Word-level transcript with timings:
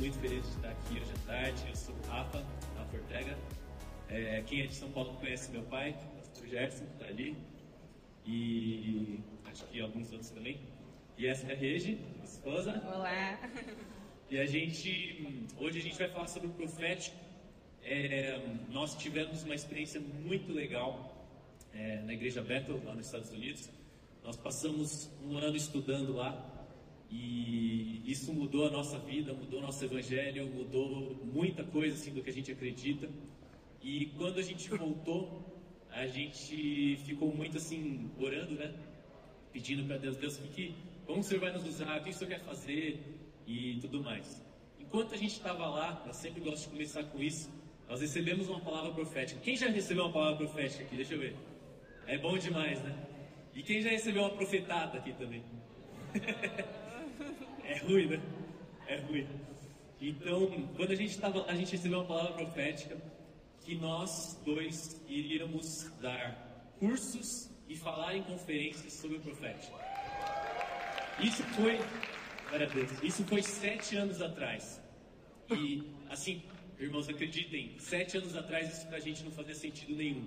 muito 0.00 0.18
felizes 0.18 0.50
de 0.50 0.56
estar 0.56 0.70
aqui 0.70 0.94
hoje 0.94 1.12
à 1.12 1.26
tarde. 1.26 1.68
Eu 1.68 1.76
sou 1.76 1.94
o 1.94 2.08
Rafa, 2.08 2.42
Rafa 2.78 2.96
Ortega. 2.96 3.38
É, 4.08 4.42
quem 4.46 4.62
é 4.62 4.66
de 4.66 4.74
São 4.74 4.90
Paulo 4.92 5.12
conhece 5.20 5.52
meu 5.52 5.62
pai, 5.64 5.94
o 6.42 6.46
Gerson, 6.48 6.86
que 6.86 6.92
está 6.92 7.04
ali. 7.04 7.36
E 8.24 9.20
acho 9.44 9.66
que 9.66 9.78
alguns 9.78 10.10
outros 10.10 10.30
também. 10.30 10.58
E 11.18 11.26
essa 11.26 11.46
é 11.46 11.52
a 11.52 11.54
Regi, 11.54 11.96
minha 12.14 12.24
esposa. 12.24 12.82
Olá! 12.86 13.38
E 14.30 14.38
a 14.38 14.46
gente, 14.46 15.44
hoje 15.58 15.80
a 15.80 15.82
gente 15.82 15.98
vai 15.98 16.08
falar 16.08 16.28
sobre 16.28 16.48
o 16.48 16.52
profético. 16.52 17.16
É, 17.82 18.40
nós 18.70 18.94
tivemos 18.96 19.42
uma 19.42 19.54
experiência 19.54 20.00
muito 20.00 20.50
legal 20.50 21.28
é, 21.74 22.00
na 22.02 22.14
Igreja 22.14 22.40
Bethel, 22.40 22.80
lá 22.86 22.94
nos 22.94 23.04
Estados 23.04 23.30
Unidos. 23.30 23.68
Nós 24.24 24.36
passamos 24.36 25.10
um 25.22 25.36
ano 25.36 25.56
estudando 25.56 26.14
lá 26.14 26.49
e 27.10 28.02
isso 28.06 28.32
mudou 28.32 28.68
a 28.68 28.70
nossa 28.70 28.98
vida, 28.98 29.34
mudou 29.34 29.60
nosso 29.60 29.84
evangelho, 29.84 30.46
mudou 30.46 31.16
muita 31.24 31.64
coisa 31.64 31.94
assim 31.96 32.12
do 32.12 32.22
que 32.22 32.30
a 32.30 32.32
gente 32.32 32.52
acredita. 32.52 33.08
E 33.82 34.06
quando 34.16 34.38
a 34.38 34.42
gente 34.42 34.68
voltou, 34.70 35.44
a 35.90 36.06
gente 36.06 36.96
ficou 37.04 37.34
muito 37.34 37.56
assim 37.56 38.10
orando, 38.18 38.54
né? 38.54 38.72
Pedindo 39.52 39.84
para 39.84 39.96
Deus, 39.98 40.16
Deus, 40.16 40.36
que, 40.54 40.74
como 41.04 41.20
o 41.20 41.22
Senhor 41.24 41.40
vai 41.40 41.52
nos 41.52 41.66
usar, 41.66 42.00
o 42.00 42.04
que 42.04 42.10
o 42.10 42.12
Senhor 42.12 42.30
quer 42.30 42.40
fazer 42.40 43.00
e 43.46 43.78
tudo 43.80 44.02
mais. 44.02 44.44
Enquanto 44.78 45.14
a 45.14 45.16
gente 45.16 45.32
estava 45.32 45.66
lá, 45.68 46.04
eu 46.06 46.12
sempre 46.12 46.40
gosto 46.40 46.64
de 46.64 46.70
começar 46.70 47.02
com 47.04 47.20
isso. 47.20 47.50
Nós 47.88 48.00
recebemos 48.00 48.48
uma 48.48 48.60
palavra 48.60 48.92
profética. 48.92 49.40
Quem 49.40 49.56
já 49.56 49.68
recebeu 49.68 50.04
uma 50.04 50.12
palavra 50.12 50.46
profética 50.46 50.84
aqui? 50.84 50.94
Deixa 50.94 51.14
eu 51.14 51.18
ver. 51.18 51.34
É 52.06 52.16
bom 52.16 52.38
demais, 52.38 52.80
né? 52.82 52.94
E 53.52 53.62
quem 53.64 53.82
já 53.82 53.90
recebeu 53.90 54.22
uma 54.22 54.30
profetada 54.30 54.98
aqui 54.98 55.12
também? 55.12 55.42
É 57.70 57.78
ruim, 57.78 58.06
né? 58.06 58.20
É 58.88 58.96
ruim. 58.96 59.28
Então, 60.00 60.50
quando 60.76 60.90
a 60.90 60.96
gente 60.96 61.10
estava, 61.10 61.44
a 61.44 61.54
gente 61.54 61.70
recebeu 61.70 62.00
uma 62.00 62.06
palavra 62.06 62.32
profética 62.32 62.96
que 63.60 63.76
nós 63.76 64.40
dois 64.44 65.00
iríamos 65.08 65.88
dar 66.00 66.74
cursos 66.80 67.48
e 67.68 67.76
falar 67.76 68.16
em 68.16 68.24
conferências 68.24 68.92
sobre 68.94 69.18
o 69.18 69.20
profético. 69.20 69.78
Isso 71.22 71.44
foi, 71.54 71.78
Deus, 72.74 72.90
isso 73.04 73.24
foi 73.24 73.40
sete 73.40 73.94
anos 73.94 74.20
atrás. 74.20 74.82
E 75.52 75.84
assim, 76.08 76.42
irmãos, 76.80 77.08
acreditem, 77.08 77.78
sete 77.78 78.16
anos 78.18 78.34
atrás 78.34 78.68
isso 78.76 78.88
pra 78.88 78.98
gente 78.98 79.22
não 79.22 79.30
fazia 79.30 79.54
sentido 79.54 79.94
nenhum. 79.94 80.26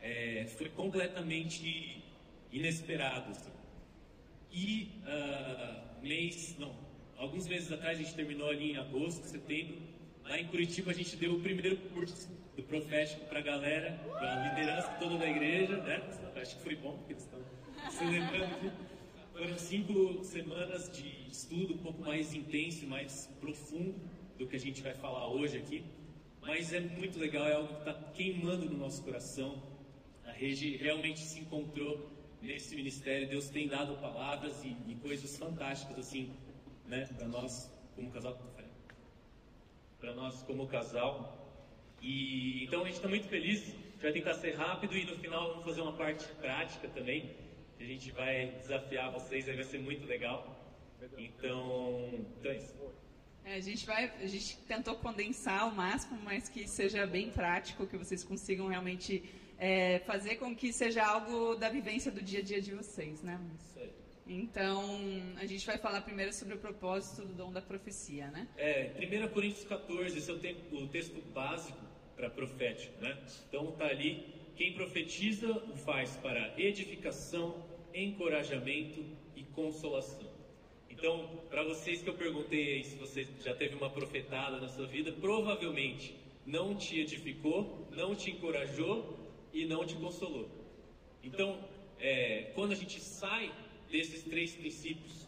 É, 0.00 0.44
foi 0.58 0.68
completamente 0.70 2.02
inesperado. 2.50 3.30
Assim. 3.30 3.50
E 4.52 4.90
uh, 5.06 6.02
mês, 6.02 6.56
não, 6.58 6.74
alguns 7.16 7.46
meses 7.46 7.70
atrás 7.70 7.98
a 7.98 8.02
gente 8.02 8.14
terminou 8.14 8.48
ali 8.48 8.72
em 8.72 8.76
agosto, 8.76 9.24
setembro. 9.24 9.76
Lá 10.24 10.38
em 10.38 10.46
Curitiba 10.46 10.90
a 10.90 10.94
gente 10.94 11.16
deu 11.16 11.34
o 11.34 11.40
primeiro 11.40 11.76
curso 11.76 12.28
do 12.56 12.62
profético 12.62 13.24
para 13.26 13.38
a 13.38 13.42
galera, 13.42 13.92
para 14.18 14.32
a 14.32 14.48
liderança 14.48 14.88
toda 14.98 15.18
da 15.18 15.28
igreja, 15.28 15.76
né? 15.78 16.02
Acho 16.36 16.56
que 16.56 16.62
foi 16.62 16.76
bom, 16.76 16.96
porque 16.98 17.12
eles 17.12 17.24
estão 17.24 17.40
se 17.90 18.04
lembrando. 18.04 18.72
Foram 19.32 19.58
cinco 19.58 20.24
semanas 20.24 20.90
de 20.90 21.30
estudo 21.30 21.74
um 21.74 21.78
pouco 21.78 22.02
mais 22.02 22.34
intenso 22.34 22.86
mais 22.86 23.26
profundo 23.40 23.94
do 24.38 24.46
que 24.46 24.56
a 24.56 24.58
gente 24.58 24.82
vai 24.82 24.94
falar 24.94 25.28
hoje 25.28 25.58
aqui. 25.58 25.84
Mas 26.40 26.72
é 26.72 26.80
muito 26.80 27.18
legal, 27.18 27.46
é 27.46 27.54
algo 27.54 27.68
que 27.68 27.80
está 27.80 27.94
queimando 28.14 28.66
no 28.66 28.78
nosso 28.78 29.02
coração. 29.02 29.62
A 30.24 30.32
Regi 30.32 30.76
realmente 30.76 31.20
se 31.20 31.40
encontrou 31.40 32.10
nesse 32.40 32.74
ministério, 32.74 33.28
Deus 33.28 33.48
tem 33.48 33.68
dado 33.68 33.96
palavras 33.98 34.62
e, 34.64 34.76
e 34.86 34.94
coisas 34.96 35.36
fantásticas 35.36 35.98
assim, 35.98 36.34
né, 36.86 37.06
para 37.16 37.28
nós 37.28 37.70
como 37.94 38.10
casal, 38.10 38.38
para 40.00 40.14
nós 40.14 40.42
como 40.42 40.66
casal. 40.66 41.36
E 42.00 42.64
então 42.64 42.82
a 42.82 42.84
gente 42.86 42.96
está 42.96 43.08
muito 43.08 43.28
feliz. 43.28 43.62
A 43.62 43.72
gente 43.72 44.02
vai 44.02 44.12
tentar 44.12 44.34
ser 44.34 44.54
rápido 44.54 44.96
e 44.96 45.04
no 45.04 45.16
final 45.16 45.48
vamos 45.50 45.64
fazer 45.64 45.82
uma 45.82 45.92
parte 45.92 46.26
prática 46.36 46.88
também. 46.88 47.36
A 47.78 47.84
gente 47.84 48.10
vai 48.12 48.46
desafiar 48.60 49.12
vocês, 49.12 49.48
aí 49.48 49.54
vai 49.54 49.64
ser 49.64 49.78
muito 49.78 50.06
legal. 50.06 50.56
Então, 51.18 52.10
então 52.38 52.50
é 52.50 52.56
isso. 52.56 52.92
É, 53.44 53.54
a 53.54 53.60
gente 53.60 53.86
vai, 53.86 54.04
a 54.20 54.26
gente 54.26 54.56
tentou 54.58 54.94
condensar 54.96 55.62
ao 55.62 55.70
máximo, 55.70 56.18
mas 56.22 56.48
que 56.48 56.68
seja 56.68 57.06
bem 57.06 57.30
prático, 57.30 57.86
que 57.86 57.96
vocês 57.96 58.22
consigam 58.22 58.68
realmente 58.68 59.24
é, 59.60 59.98
fazer 60.06 60.36
com 60.36 60.56
que 60.56 60.72
seja 60.72 61.04
algo 61.04 61.54
da 61.54 61.68
vivência 61.68 62.10
do 62.10 62.22
dia 62.22 62.38
a 62.38 62.42
dia 62.42 62.62
de 62.62 62.74
vocês, 62.74 63.22
né? 63.22 63.38
Então, 64.26 64.82
a 65.36 65.44
gente 65.44 65.66
vai 65.66 65.76
falar 65.76 66.00
primeiro 66.00 66.32
sobre 66.32 66.54
o 66.54 66.58
propósito 66.58 67.26
do 67.26 67.34
dom 67.34 67.52
da 67.52 67.60
profecia, 67.60 68.28
né? 68.28 68.48
É, 68.56 68.92
1 68.96 69.28
Coríntios 69.28 69.64
14, 69.64 70.16
esse 70.16 70.30
é 70.30 70.34
o, 70.34 70.38
tempo, 70.38 70.76
o 70.76 70.88
texto 70.88 71.20
básico 71.34 71.78
para 72.16 72.30
profético, 72.30 73.02
né? 73.02 73.18
Então 73.48 73.72
tá 73.72 73.86
ali, 73.86 74.24
quem 74.56 74.72
profetiza 74.72 75.50
o 75.50 75.76
faz 75.76 76.16
para 76.16 76.54
edificação, 76.56 77.62
encorajamento 77.92 79.04
e 79.36 79.42
consolação. 79.42 80.30
Então, 80.88 81.28
para 81.50 81.64
vocês 81.64 82.02
que 82.02 82.08
eu 82.08 82.14
perguntei 82.14 82.74
aí 82.74 82.84
se 82.84 82.96
você 82.96 83.26
já 83.42 83.54
teve 83.54 83.74
uma 83.74 83.90
profetada 83.90 84.58
na 84.58 84.68
sua 84.68 84.86
vida, 84.86 85.12
provavelmente 85.12 86.14
não 86.46 86.74
te 86.74 87.00
edificou, 87.00 87.88
não 87.90 88.14
te 88.14 88.30
encorajou 88.30 89.19
e 89.52 89.64
não 89.66 89.84
te 89.84 89.94
consolou. 89.94 90.48
Então, 91.22 91.62
é, 91.98 92.52
quando 92.54 92.72
a 92.72 92.74
gente 92.74 93.00
sai 93.00 93.52
desses 93.90 94.22
três 94.22 94.54
princípios, 94.54 95.26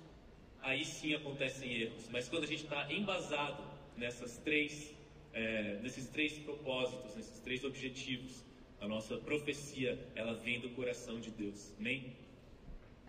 aí 0.61 0.85
sim 0.85 1.15
acontecem 1.15 1.73
erros. 1.75 2.09
Mas 2.11 2.29
quando 2.29 2.45
a 2.45 2.47
gente 2.47 2.65
está 2.65 2.93
embasado 2.93 3.63
nessas 3.97 4.39
três, 4.39 4.95
é, 5.33 5.79
nesses 5.83 6.07
três 6.09 6.39
propósitos, 6.39 7.15
nesses 7.17 7.41
três 7.41 7.65
objetivos, 7.65 8.45
a 8.81 8.87
nossa 8.87 9.17
profecia 9.17 9.99
ela 10.15 10.35
vem 10.35 10.61
do 10.61 10.71
coração 10.71 11.21
de 11.21 11.31
Deus. 11.31 11.73
Amém? 11.79 12.17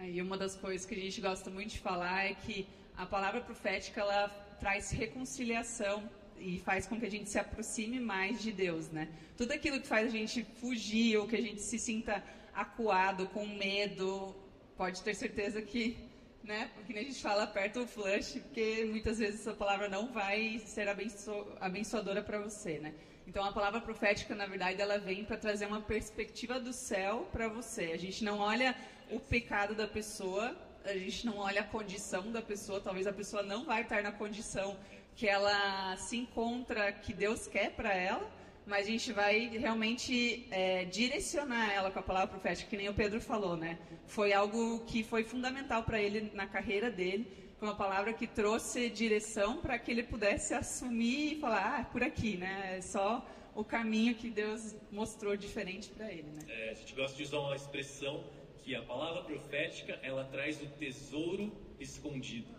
E 0.01 0.21
uma 0.21 0.37
das 0.37 0.55
coisas 0.55 0.85
que 0.85 0.95
a 0.95 0.99
gente 0.99 1.21
gosta 1.21 1.49
muito 1.49 1.71
de 1.71 1.79
falar 1.79 2.25
é 2.25 2.33
que 2.33 2.67
a 2.95 3.05
palavra 3.05 3.41
profética 3.41 4.01
ela 4.01 4.27
traz 4.59 4.91
reconciliação 4.91 6.09
e 6.39 6.59
faz 6.59 6.85
com 6.85 6.99
que 6.99 7.05
a 7.05 7.11
gente 7.11 7.29
se 7.29 7.39
aproxime 7.39 7.99
mais 7.99 8.41
de 8.41 8.51
Deus, 8.51 8.89
né? 8.89 9.07
Tudo 9.37 9.51
aquilo 9.51 9.79
que 9.79 9.87
faz 9.87 10.07
a 10.07 10.09
gente 10.09 10.43
fugir 10.59 11.17
ou 11.17 11.27
que 11.27 11.35
a 11.35 11.41
gente 11.41 11.61
se 11.61 11.79
sinta 11.79 12.23
acuado, 12.53 13.27
com 13.27 13.45
medo, 13.47 14.35
pode 14.77 15.01
ter 15.01 15.15
certeza 15.15 15.61
que, 15.61 15.97
né? 16.43 16.69
Porque 16.75 16.97
a 16.97 17.03
gente 17.03 17.21
fala 17.21 17.43
aperta 17.43 17.79
o 17.81 17.87
flush, 17.87 18.39
porque 18.41 18.85
muitas 18.85 19.17
vezes 19.17 19.41
essa 19.41 19.53
palavra 19.53 19.89
não 19.89 20.11
vai 20.11 20.59
ser 20.59 20.87
abenço 20.87 21.31
abençoadora 21.59 22.21
para 22.21 22.39
você, 22.39 22.79
né? 22.79 22.93
Então 23.25 23.43
a 23.43 23.53
palavra 23.53 23.79
profética, 23.79 24.35
na 24.35 24.45
verdade, 24.45 24.81
ela 24.81 24.97
vem 24.97 25.23
para 25.23 25.37
trazer 25.37 25.65
uma 25.65 25.81
perspectiva 25.81 26.59
do 26.59 26.73
céu 26.73 27.27
para 27.31 27.47
você. 27.47 27.91
A 27.93 27.97
gente 27.97 28.23
não 28.23 28.39
olha 28.39 28.75
o 29.09 29.19
pecado 29.19 29.73
da 29.73 29.87
pessoa, 29.87 30.55
a 30.83 30.93
gente 30.93 31.25
não 31.25 31.37
olha 31.37 31.61
a 31.61 31.63
condição 31.63 32.31
da 32.31 32.41
pessoa, 32.41 32.81
talvez 32.81 33.07
a 33.07 33.13
pessoa 33.13 33.41
não 33.41 33.63
vai 33.63 33.83
estar 33.83 34.03
na 34.03 34.11
condição 34.11 34.77
que 35.15 35.27
ela 35.27 35.95
se 35.97 36.17
encontra, 36.17 36.91
que 36.91 37.13
Deus 37.13 37.47
quer 37.47 37.71
para 37.71 37.93
ela, 37.93 38.29
mas 38.65 38.87
a 38.87 38.89
gente 38.89 39.11
vai 39.11 39.47
realmente 39.49 40.47
é, 40.49 40.85
direcionar 40.85 41.71
ela 41.73 41.91
com 41.91 41.99
a 41.99 42.03
palavra 42.03 42.27
profética, 42.27 42.69
que 42.69 42.77
nem 42.77 42.89
o 42.89 42.93
Pedro 42.93 43.19
falou, 43.19 43.57
né? 43.57 43.77
Foi 44.07 44.33
algo 44.33 44.79
que 44.85 45.03
foi 45.03 45.23
fundamental 45.23 45.83
para 45.83 46.01
ele 46.01 46.31
na 46.33 46.47
carreira 46.47 46.89
dele, 46.89 47.27
foi 47.57 47.67
uma 47.67 47.75
palavra 47.75 48.13
que 48.13 48.27
trouxe 48.27 48.89
direção 48.89 49.57
para 49.57 49.77
que 49.77 49.91
ele 49.91 50.03
pudesse 50.03 50.53
assumir 50.53 51.33
e 51.33 51.39
falar, 51.39 51.75
ah, 51.75 51.81
é 51.81 51.83
por 51.85 52.03
aqui, 52.03 52.37
né? 52.37 52.77
É 52.77 52.81
só 52.81 53.25
o 53.55 53.63
caminho 53.63 54.15
que 54.15 54.29
Deus 54.29 54.75
mostrou 54.91 55.35
diferente 55.37 55.89
para 55.89 56.11
ele, 56.11 56.29
né? 56.31 56.41
É, 56.47 56.71
a 56.71 56.73
gente 56.73 56.93
gosta 56.95 57.15
de 57.15 57.23
usar 57.23 57.39
uma 57.39 57.55
expressão 57.55 58.23
que 58.63 58.75
a 58.75 58.81
palavra 58.81 59.23
profética 59.23 59.99
ela 60.01 60.23
traz 60.25 60.61
o 60.61 60.65
tesouro 60.65 61.51
escondido, 61.79 62.53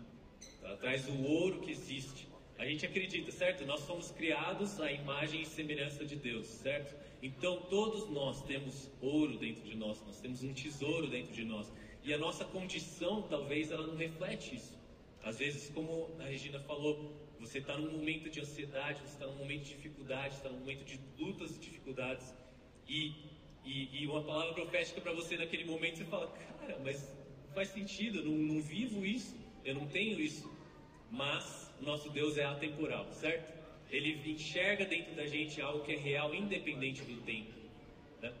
ela 0.63 0.77
traz 0.77 1.07
o 1.07 1.23
ouro 1.23 1.61
que 1.61 1.71
existe. 1.71 2.27
A 2.57 2.65
gente 2.65 2.85
acredita, 2.85 3.31
certo? 3.31 3.65
Nós 3.65 3.81
somos 3.81 4.11
criados 4.11 4.79
à 4.79 4.91
imagem 4.91 5.41
e 5.41 5.45
semelhança 5.45 6.05
de 6.05 6.15
Deus, 6.15 6.47
certo? 6.47 6.95
Então 7.21 7.61
todos 7.69 8.09
nós 8.09 8.41
temos 8.43 8.89
ouro 9.01 9.37
dentro 9.37 9.63
de 9.63 9.75
nós, 9.75 10.01
nós 10.05 10.21
temos 10.21 10.41
um 10.43 10.53
tesouro 10.53 11.07
dentro 11.07 11.33
de 11.33 11.43
nós. 11.43 11.71
E 12.03 12.13
a 12.13 12.17
nossa 12.17 12.45
condição, 12.45 13.23
talvez, 13.23 13.71
ela 13.71 13.85
não 13.85 13.95
reflete 13.95 14.55
isso. 14.55 14.77
Às 15.23 15.39
vezes, 15.39 15.69
como 15.71 16.15
a 16.19 16.23
Regina 16.23 16.59
falou, 16.59 17.13
você 17.39 17.57
está 17.57 17.77
num 17.77 17.91
momento 17.91 18.29
de 18.29 18.39
ansiedade, 18.39 18.99
você 19.01 19.13
está 19.13 19.25
num 19.25 19.37
momento 19.37 19.63
de 19.63 19.73
dificuldade, 19.73 20.35
está 20.35 20.49
num 20.49 20.59
momento 20.59 20.85
de 20.85 20.99
lutas 21.17 21.55
e 21.55 21.59
dificuldades, 21.59 22.33
e, 22.87 23.11
e, 23.65 24.03
e 24.03 24.07
uma 24.07 24.23
palavra 24.23 24.53
profética 24.53 25.01
para 25.01 25.11
você 25.13 25.35
naquele 25.35 25.65
momento, 25.65 25.97
você 25.97 26.05
fala, 26.05 26.27
cara, 26.27 26.79
mas 26.83 27.11
faz 27.53 27.69
sentido, 27.69 28.19
eu 28.19 28.25
não, 28.25 28.55
não 28.55 28.61
vivo 28.61 29.05
isso, 29.05 29.35
eu 29.63 29.73
não 29.73 29.87
tenho 29.87 30.19
isso. 30.19 30.54
Mas 31.11 31.71
nosso 31.81 32.09
Deus 32.09 32.37
é 32.37 32.45
atemporal, 32.45 33.11
certo? 33.11 33.53
Ele 33.89 34.31
enxerga 34.31 34.85
dentro 34.85 35.15
da 35.15 35.25
gente 35.25 35.61
algo 35.61 35.83
que 35.83 35.93
é 35.93 35.97
real, 35.97 36.33
independente 36.33 37.03
do 37.03 37.21
tempo. 37.21 37.53
Né? 38.21 38.33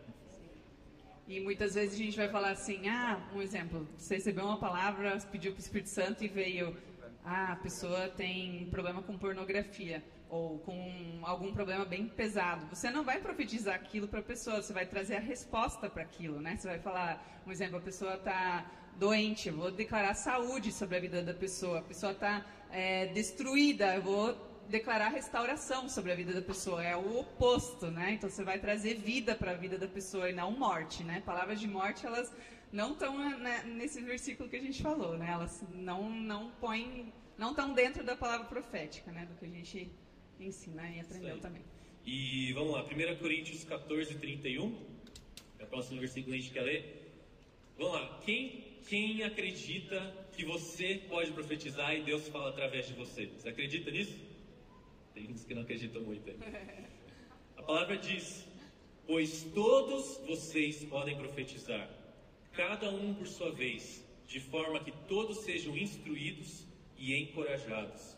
E 1.27 1.39
muitas 1.39 1.75
vezes 1.75 1.95
a 1.99 2.03
gente 2.03 2.17
vai 2.17 2.29
falar 2.29 2.51
assim, 2.51 2.87
ah, 2.87 3.29
um 3.33 3.41
exemplo, 3.41 3.87
você 3.97 4.15
recebeu 4.15 4.45
uma 4.45 4.57
palavra, 4.57 5.17
pediu 5.31 5.51
para 5.51 5.59
o 5.59 5.61
Espírito 5.61 5.89
Santo 5.89 6.23
e 6.23 6.27
veio, 6.27 6.75
ah, 7.23 7.53
a 7.53 7.55
pessoa 7.55 8.09
tem 8.09 8.67
problema 8.69 9.01
com 9.01 9.17
pornografia 9.17 10.03
ou 10.29 10.59
com 10.59 11.19
algum 11.23 11.53
problema 11.53 11.85
bem 11.85 12.07
pesado. 12.07 12.65
Você 12.67 12.89
não 12.89 13.03
vai 13.03 13.19
profetizar 13.19 13.75
aquilo 13.75 14.07
para 14.07 14.19
a 14.19 14.23
pessoa, 14.23 14.61
você 14.61 14.73
vai 14.73 14.85
trazer 14.85 15.15
a 15.15 15.19
resposta 15.19 15.89
para 15.89 16.03
aquilo, 16.03 16.39
né? 16.41 16.55
Você 16.55 16.67
vai 16.67 16.79
falar, 16.79 17.41
um 17.45 17.51
exemplo, 17.51 17.77
a 17.77 17.81
pessoa 17.81 18.15
está 18.15 18.69
doente, 18.97 19.49
eu 19.49 19.55
vou 19.55 19.71
declarar 19.71 20.13
saúde 20.13 20.71
sobre 20.71 20.97
a 20.97 20.99
vida 20.99 21.21
da 21.21 21.33
pessoa. 21.33 21.79
A 21.79 21.81
pessoa 21.81 22.11
está 22.11 22.45
é, 22.71 23.07
destruída, 23.07 23.95
eu 23.95 24.01
vou 24.01 24.55
declarar 24.69 25.09
restauração 25.09 25.87
sobre 25.87 26.11
a 26.11 26.15
vida 26.15 26.33
da 26.33 26.41
pessoa. 26.41 26.83
É 26.83 26.95
o 26.95 27.19
oposto, 27.19 27.87
né? 27.87 28.13
Então 28.13 28.29
você 28.29 28.43
vai 28.43 28.59
trazer 28.59 28.95
vida 28.95 29.35
para 29.35 29.51
a 29.51 29.55
vida 29.55 29.77
da 29.77 29.87
pessoa 29.87 30.29
e 30.29 30.33
não 30.33 30.51
morte, 30.51 31.03
né? 31.03 31.21
Palavras 31.25 31.59
de 31.59 31.67
morte, 31.67 32.05
elas 32.05 32.33
não 32.71 32.93
estão 32.93 33.17
né, 33.39 33.63
nesse 33.65 34.01
versículo 34.01 34.49
que 34.49 34.55
a 34.55 34.61
gente 34.61 34.81
falou, 34.81 35.17
né? 35.17 35.29
Elas 35.31 35.63
não 35.73 36.09
não 36.09 36.51
põem, 36.59 37.13
não 37.37 37.51
estão 37.51 37.73
dentro 37.73 38.03
da 38.03 38.15
palavra 38.15 38.47
profética, 38.47 39.11
né? 39.11 39.25
Do 39.25 39.35
que 39.35 39.45
a 39.45 39.49
gente 39.49 39.91
ensina 40.39 40.89
e 40.89 40.99
aprendeu 40.99 41.39
também. 41.39 41.61
E 42.05 42.53
vamos 42.53 42.73
lá, 42.73 42.83
1 42.83 43.17
Coríntios 43.17 43.63
14, 43.63 44.15
31. 44.15 44.77
É 45.59 45.63
o 45.63 45.67
próximo 45.67 45.99
versículo 45.99 46.33
que 46.33 46.39
a 46.39 46.41
gente 46.41 46.53
quer 46.53 46.61
ler. 46.61 47.05
Vamos 47.77 47.93
lá, 47.93 48.21
quem, 48.23 48.64
quem 48.87 49.23
acredita 49.23 49.99
que 50.35 50.45
você 50.45 51.01
pode 51.09 51.31
profetizar 51.31 51.95
e 51.95 52.03
Deus 52.03 52.27
fala 52.27 52.49
através 52.49 52.87
de 52.87 52.93
você? 52.93 53.27
Você 53.27 53.49
acredita 53.49 53.89
nisso? 53.91 54.17
Tem 55.13 55.31
uns 55.31 55.43
que 55.43 55.55
não 55.55 55.63
acreditam 55.63 56.01
muito. 56.01 56.29
Aí. 56.29 56.37
A 57.57 57.63
palavra 57.63 57.97
diz: 57.97 58.45
Pois 59.07 59.43
todos 59.53 60.17
vocês 60.27 60.83
podem 60.83 61.17
profetizar, 61.17 61.89
cada 62.53 62.89
um 62.91 63.13
por 63.13 63.27
sua 63.27 63.51
vez, 63.51 64.05
de 64.27 64.39
forma 64.39 64.79
que 64.83 64.91
todos 65.07 65.39
sejam 65.39 65.75
instruídos 65.77 66.65
e 66.97 67.15
encorajados. 67.15 68.15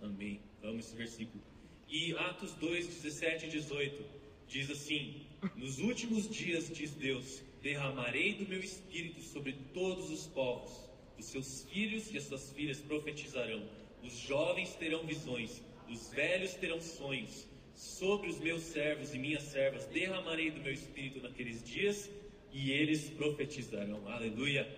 Amém. 0.00 0.40
Amo 0.62 0.78
esse 0.78 0.94
versículo. 0.94 1.42
E 1.88 2.14
Atos 2.16 2.54
2, 2.54 2.86
17 2.86 3.46
e 3.46 3.48
18 3.50 4.04
diz 4.46 4.70
assim: 4.70 5.26
Nos 5.56 5.78
últimos 5.78 6.28
dias, 6.28 6.70
diz 6.74 6.92
Deus, 6.92 7.42
derramarei 7.62 8.34
do 8.34 8.48
meu 8.48 8.60
espírito 8.60 9.22
sobre 9.22 9.52
todos 9.72 10.10
os 10.10 10.26
povos. 10.26 10.90
Os 11.18 11.26
seus 11.26 11.64
filhos 11.70 12.12
e 12.12 12.18
as 12.18 12.24
suas 12.24 12.50
filhas 12.52 12.80
profetizarão. 12.80 13.62
Os 14.02 14.12
jovens 14.12 14.74
terão 14.74 15.06
visões. 15.06 15.62
Os 15.88 16.10
velhos 16.10 16.54
terão 16.54 16.80
sonhos. 16.80 17.46
Sobre 17.74 18.28
os 18.28 18.38
meus 18.38 18.62
servos 18.62 19.14
e 19.14 19.18
minhas 19.18 19.44
servas 19.44 19.86
derramarei 19.86 20.50
do 20.50 20.60
meu 20.60 20.72
espírito 20.72 21.22
naqueles 21.22 21.62
dias 21.62 22.10
e 22.52 22.72
eles 22.72 23.08
profetizarão. 23.10 24.06
Aleluia. 24.08 24.68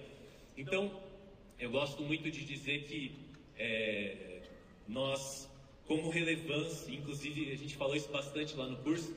Então, 0.56 1.02
eu 1.58 1.70
gosto 1.70 2.02
muito 2.02 2.30
de 2.30 2.44
dizer 2.44 2.84
que 2.84 3.12
é, 3.56 4.42
nós, 4.86 5.50
como 5.86 6.10
relevância, 6.10 6.92
inclusive 6.92 7.50
a 7.50 7.56
gente 7.56 7.76
falou 7.76 7.96
isso 7.96 8.10
bastante 8.10 8.54
lá 8.54 8.66
no 8.66 8.76
curso, 8.78 9.16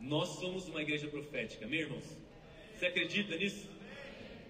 nós 0.00 0.28
somos 0.28 0.68
uma 0.68 0.82
igreja 0.82 1.08
profética, 1.08 1.66
meus 1.66 1.82
irmãos. 1.82 2.25
Você 2.76 2.86
acredita 2.86 3.34
nisso? 3.36 3.70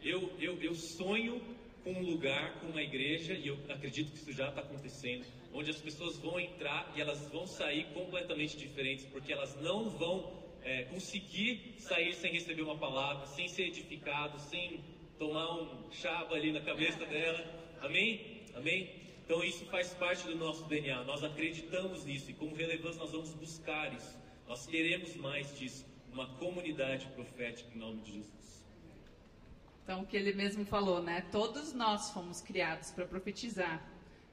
Eu, 0.03 0.33
eu, 0.41 0.61
eu 0.61 0.75
sonho 0.75 1.41
com 1.85 1.93
um 1.93 2.03
lugar, 2.03 2.59
com 2.59 2.67
uma 2.67 2.83
igreja, 2.83 3.35
e 3.35 3.47
eu 3.47 3.57
acredito 3.69 4.11
que 4.11 4.19
isso 4.19 4.33
já 4.33 4.49
está 4.49 4.63
acontecendo, 4.63 5.25
onde 5.53 5.71
as 5.71 5.81
pessoas 5.81 6.19
vão 6.19 6.41
entrar 6.41 6.93
e 6.97 7.01
elas 7.01 7.29
vão 7.29 7.47
sair 7.47 7.85
completamente 7.95 8.57
diferentes, 8.57 9.05
porque 9.07 9.33
elas 9.33 9.55
não 9.63 9.89
vão 9.91 10.43
é, 10.65 10.83
conseguir 10.85 11.77
sair 11.79 12.13
sem 12.15 12.33
receber 12.33 12.63
uma 12.63 12.77
palavra, 12.77 13.27
sem 13.27 13.47
ser 13.47 13.69
edificado, 13.69 14.41
sem 14.41 14.81
tomar 15.17 15.61
um 15.61 15.93
chaba 15.93 16.35
ali 16.35 16.51
na 16.51 16.61
cabeça 16.61 17.07
dela. 17.07 17.45
Amém? 17.81 18.43
Amém? 18.55 18.91
Então 19.25 19.45
isso 19.45 19.65
faz 19.67 19.95
parte 19.95 20.27
do 20.27 20.35
nosso 20.35 20.65
DNA. 20.65 21.05
Nós 21.05 21.23
acreditamos 21.23 22.05
nisso 22.05 22.29
e 22.33 22.35
como 22.35 22.57
relevância 22.57 22.99
nós 22.99 23.13
vamos 23.13 23.33
buscar 23.35 23.95
isso. 23.95 24.19
Nós 24.49 24.67
queremos 24.67 25.15
mais 25.15 25.57
disso, 25.57 25.87
uma 26.17 26.27
comunidade 26.39 27.07
profética 27.09 27.71
em 27.75 27.79
nome 27.79 28.01
de 28.01 28.15
Jesus. 28.15 28.65
Então, 29.85 30.03
o 30.03 30.07
que 30.07 30.17
ele 30.17 30.33
mesmo 30.33 30.65
falou, 30.65 31.03
né? 31.03 31.27
Todos 31.31 31.75
nós 31.75 32.11
fomos 32.11 32.41
criados 32.41 32.91
para 32.91 33.05
profetizar. 33.05 33.87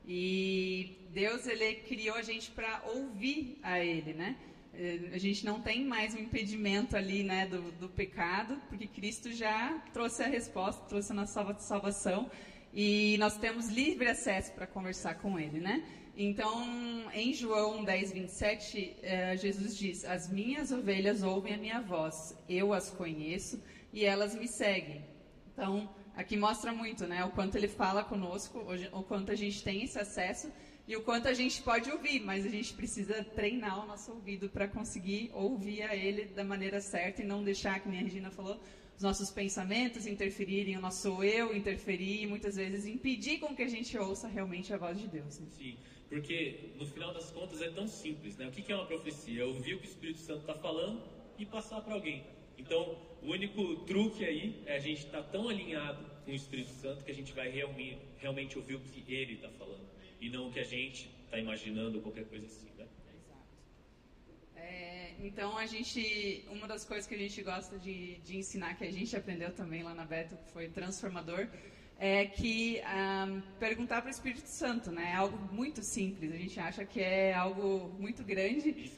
E 0.07 0.97
Deus, 1.11 1.45
ele 1.45 1.75
criou 1.75 2.15
a 2.15 2.21
gente 2.21 2.51
para 2.51 2.81
ouvir 2.95 3.59
a 3.61 3.79
ele, 3.79 4.13
né? 4.13 4.37
Eh, 4.73 5.11
a 5.13 5.17
gente 5.17 5.45
não 5.45 5.61
tem 5.61 5.85
mais 5.85 6.15
um 6.15 6.19
impedimento 6.19 6.95
ali, 6.95 7.21
né, 7.21 7.45
do, 7.47 7.71
do 7.73 7.89
pecado, 7.89 8.59
porque 8.69 8.87
Cristo 8.87 9.31
já 9.31 9.77
trouxe 9.91 10.23
a 10.23 10.27
resposta, 10.27 10.83
trouxe 10.85 11.11
a 11.11 11.15
nossa 11.15 11.53
salvação. 11.59 12.31
E 12.73 13.17
nós 13.19 13.37
temos 13.37 13.67
livre 13.67 14.07
acesso 14.07 14.53
para 14.53 14.65
conversar 14.65 15.15
com 15.15 15.37
ele, 15.37 15.59
né? 15.59 15.83
Então, 16.15 17.11
em 17.11 17.33
João 17.33 17.83
10, 17.83 18.11
27, 18.11 18.97
eh, 19.01 19.35
Jesus 19.35 19.75
diz: 19.75 20.05
As 20.05 20.29
minhas 20.29 20.71
ovelhas 20.71 21.23
ouvem 21.23 21.55
a 21.55 21.57
minha 21.57 21.81
voz, 21.81 22.37
eu 22.47 22.71
as 22.71 22.91
conheço 22.91 23.59
e 23.91 24.05
elas 24.05 24.35
me 24.35 24.47
seguem. 24.47 25.03
Então, 25.51 25.89
aqui 26.15 26.37
mostra 26.37 26.71
muito, 26.71 27.07
né? 27.07 27.25
O 27.25 27.31
quanto 27.31 27.57
ele 27.57 27.67
fala 27.67 28.03
conosco, 28.03 28.63
o 28.91 29.03
quanto 29.03 29.31
a 29.31 29.35
gente 29.35 29.63
tem 29.63 29.83
esse 29.83 29.97
acesso 29.97 30.51
e 30.87 30.95
o 30.95 31.01
quanto 31.01 31.27
a 31.27 31.33
gente 31.33 31.63
pode 31.63 31.89
ouvir, 31.89 32.19
mas 32.19 32.45
a 32.45 32.49
gente 32.49 32.73
precisa 32.75 33.23
treinar 33.23 33.83
o 33.83 33.87
nosso 33.87 34.11
ouvido 34.11 34.49
para 34.49 34.67
conseguir 34.67 35.31
ouvir 35.33 35.81
a 35.81 35.95
ele 35.95 36.25
da 36.25 36.43
maneira 36.43 36.79
certa 36.79 37.23
e 37.23 37.25
não 37.25 37.43
deixar, 37.43 37.79
que 37.79 37.89
a 37.89 37.91
Regina 37.91 38.29
falou, 38.29 38.59
os 38.95 39.03
nossos 39.03 39.31
pensamentos 39.31 40.05
interferirem, 40.05 40.77
o 40.77 40.81
nosso 40.81 41.23
eu 41.23 41.55
interferir 41.55 42.23
e 42.23 42.27
muitas 42.27 42.55
vezes 42.55 42.85
impedir 42.85 43.39
com 43.39 43.55
que 43.55 43.63
a 43.63 43.67
gente 43.67 43.97
ouça 43.97 44.27
realmente 44.27 44.73
a 44.73 44.77
voz 44.77 44.99
de 44.99 45.07
Deus. 45.07 45.39
Né? 45.39 45.47
Sim. 45.51 45.77
Porque, 46.09 46.69
no 46.75 46.85
final 46.85 47.11
das 47.13 47.31
contas, 47.31 47.61
é 47.61 47.69
tão 47.69 47.87
simples, 47.87 48.37
né? 48.37 48.47
O 48.47 48.51
que 48.51 48.71
é 48.71 48.75
uma 48.75 48.85
profecia? 48.85 49.41
É 49.41 49.45
ouvir 49.45 49.73
o 49.73 49.79
que 49.79 49.87
o 49.87 49.89
Espírito 49.89 50.19
Santo 50.19 50.41
está 50.41 50.53
falando 50.53 51.01
e 51.39 51.45
passar 51.45 51.81
para 51.81 51.95
alguém. 51.95 52.23
Então, 52.57 52.97
o 53.21 53.31
único 53.31 53.77
truque 53.85 54.23
aí 54.23 54.61
é 54.65 54.75
a 54.75 54.79
gente 54.79 55.05
estar 55.05 55.23
tá 55.23 55.29
tão 55.29 55.49
alinhado 55.49 56.05
com 56.23 56.31
o 56.31 56.35
Espírito 56.35 56.69
Santo 56.69 57.03
que 57.03 57.11
a 57.11 57.15
gente 57.15 57.33
vai 57.33 57.49
realmente, 57.49 57.99
realmente 58.17 58.57
ouvir 58.57 58.75
o 58.75 58.79
que 58.79 59.11
ele 59.11 59.33
está 59.33 59.49
falando 59.49 59.83
e 60.21 60.29
não 60.29 60.47
o 60.47 60.51
que 60.51 60.59
a 60.59 60.63
gente 60.63 61.09
está 61.25 61.37
imaginando 61.37 61.97
ou 61.97 62.03
qualquer 62.03 62.25
coisa 62.25 62.45
assim, 62.45 62.69
então, 65.21 65.57
a 65.57 65.65
gente, 65.65 66.45
uma 66.49 66.67
das 66.67 66.85
coisas 66.85 67.07
que 67.07 67.15
a 67.15 67.17
gente 67.17 67.41
gosta 67.41 67.77
de, 67.77 68.17
de 68.19 68.37
ensinar, 68.37 68.75
que 68.75 68.83
a 68.83 68.91
gente 68.91 69.15
aprendeu 69.15 69.51
também 69.51 69.83
lá 69.83 69.93
na 69.93 70.05
Beto, 70.05 70.35
que 70.35 70.51
foi 70.51 70.69
transformador, 70.69 71.47
é 71.97 72.25
que 72.25 72.81
um, 72.81 73.41
perguntar 73.59 74.01
para 74.01 74.09
o 74.09 74.11
Espírito 74.11 74.47
Santo, 74.47 74.91
né? 74.91 75.11
É 75.11 75.15
algo 75.15 75.37
muito 75.53 75.81
simples. 75.83 76.31
A 76.31 76.37
gente 76.37 76.59
acha 76.59 76.85
que 76.85 76.99
é 76.99 77.33
algo 77.33 77.95
muito 77.99 78.23
grande 78.23 78.91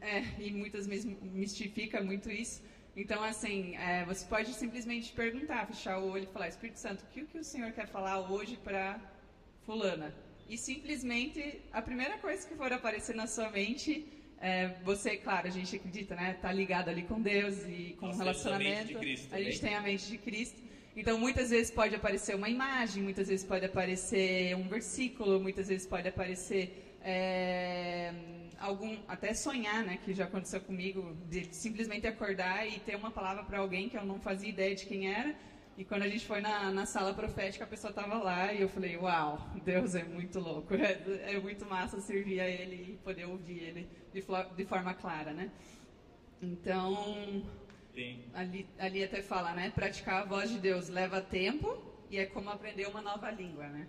é, 0.00 0.22
e 0.38 0.50
muitas 0.50 0.86
vezes 0.86 1.04
mistifica 1.22 2.02
muito 2.02 2.30
isso. 2.30 2.62
Então, 2.94 3.22
assim, 3.22 3.74
é, 3.76 4.04
você 4.04 4.26
pode 4.26 4.52
simplesmente 4.52 5.12
perguntar, 5.12 5.66
fechar 5.66 5.98
o 5.98 6.10
olho 6.10 6.24
e 6.24 6.26
falar: 6.26 6.48
Espírito 6.48 6.78
Santo, 6.78 7.02
o 7.04 7.06
que, 7.06 7.22
o 7.22 7.26
que 7.26 7.38
o 7.38 7.44
Senhor 7.44 7.72
quer 7.72 7.86
falar 7.86 8.30
hoje 8.30 8.56
para 8.56 9.00
Fulana? 9.64 10.14
E 10.48 10.58
simplesmente 10.58 11.62
a 11.72 11.80
primeira 11.80 12.18
coisa 12.18 12.46
que 12.46 12.54
for 12.54 12.70
aparecer 12.72 13.14
na 13.14 13.26
sua 13.26 13.50
mente 13.50 14.06
é, 14.42 14.74
você, 14.82 15.16
claro, 15.16 15.46
a 15.46 15.50
gente 15.50 15.76
acredita, 15.76 16.16
né? 16.16 16.36
Tá 16.42 16.50
ligado 16.52 16.88
ali 16.88 17.04
com 17.04 17.22
Deus 17.22 17.64
e 17.64 17.96
com 18.00 18.08
o 18.08 18.16
relacionamento. 18.16 18.98
A, 19.30 19.36
a 19.36 19.40
gente 19.40 19.60
tem 19.60 19.76
a 19.76 19.80
mente 19.80 20.08
de 20.08 20.18
Cristo. 20.18 20.60
Então, 20.96 21.16
muitas 21.16 21.50
vezes 21.50 21.70
pode 21.70 21.94
aparecer 21.94 22.34
uma 22.34 22.48
imagem, 22.48 23.04
muitas 23.04 23.28
vezes 23.28 23.46
pode 23.46 23.64
aparecer 23.64 24.56
um 24.56 24.68
versículo, 24.68 25.38
muitas 25.38 25.68
vezes 25.68 25.86
pode 25.86 26.08
aparecer 26.08 26.96
é, 27.04 28.12
algum, 28.58 28.98
até 29.06 29.32
sonhar, 29.32 29.84
né? 29.84 30.00
Que 30.04 30.12
já 30.12 30.24
aconteceu 30.24 30.60
comigo, 30.60 31.16
de 31.30 31.46
simplesmente 31.54 32.08
acordar 32.08 32.66
e 32.66 32.80
ter 32.80 32.96
uma 32.96 33.12
palavra 33.12 33.44
para 33.44 33.60
alguém 33.60 33.88
que 33.88 33.96
eu 33.96 34.04
não 34.04 34.18
fazia 34.18 34.48
ideia 34.48 34.74
de 34.74 34.86
quem 34.86 35.08
era. 35.08 35.32
E 35.78 35.84
quando 35.84 36.02
a 36.02 36.08
gente 36.08 36.26
foi 36.26 36.40
na, 36.40 36.68
na 36.72 36.84
sala 36.84 37.14
profética, 37.14 37.62
a 37.62 37.66
pessoa 37.66 37.90
estava 37.90 38.18
lá 38.18 38.52
e 38.52 38.60
eu 38.60 38.68
falei: 38.68 38.96
Uau, 38.96 39.38
Deus 39.64 39.94
é 39.94 40.02
muito 40.02 40.40
louco, 40.40 40.74
é, 40.74 41.32
é 41.32 41.38
muito 41.38 41.64
massa 41.64 42.00
servir 42.00 42.40
a 42.40 42.48
Ele 42.48 42.94
e 42.94 42.96
poder 43.04 43.26
ouvir 43.26 43.60
Ele 43.60 44.01
de, 44.12 44.24
de 44.56 44.64
forma 44.64 44.94
clara, 44.94 45.32
né? 45.32 45.50
Então, 46.40 47.42
Ali, 48.32 48.66
ali 48.78 49.04
até 49.04 49.20
fala, 49.20 49.52
né? 49.52 49.70
Praticar 49.70 50.22
a 50.22 50.24
voz 50.24 50.50
de 50.50 50.58
Deus 50.58 50.88
leva 50.88 51.20
tempo 51.20 51.78
e 52.10 52.18
é 52.18 52.24
como 52.24 52.48
aprender 52.48 52.86
uma 52.86 53.02
nova 53.02 53.30
língua, 53.30 53.68
né? 53.68 53.86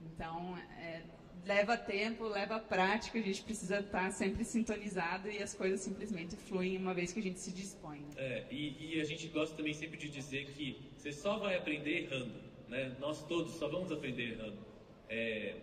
Então, 0.00 0.56
é, 0.78 1.02
leva 1.44 1.76
tempo, 1.76 2.24
leva 2.28 2.60
prática, 2.60 3.18
a 3.18 3.22
gente 3.22 3.42
precisa 3.42 3.80
estar 3.80 4.10
sempre 4.12 4.44
sintonizado 4.44 5.28
e 5.28 5.42
as 5.42 5.52
coisas 5.52 5.80
simplesmente 5.80 6.36
fluem 6.36 6.76
uma 6.76 6.94
vez 6.94 7.12
que 7.12 7.18
a 7.18 7.22
gente 7.22 7.40
se 7.40 7.52
dispõe. 7.52 7.98
Né? 7.98 8.06
É, 8.16 8.46
e, 8.52 8.94
e, 8.94 9.00
a 9.00 9.04
gente 9.04 9.26
gosta 9.28 9.56
também 9.56 9.74
sempre 9.74 9.98
de 9.98 10.08
dizer 10.08 10.46
que 10.52 10.80
você 10.96 11.10
só 11.10 11.38
vai 11.38 11.56
aprender 11.56 12.04
errando, 12.04 12.40
né? 12.68 12.94
Nós 13.00 13.26
todos 13.26 13.54
só 13.54 13.68
vamos 13.68 13.90
aprender 13.90 14.34
errando. 14.34 14.58
É, 15.08 15.56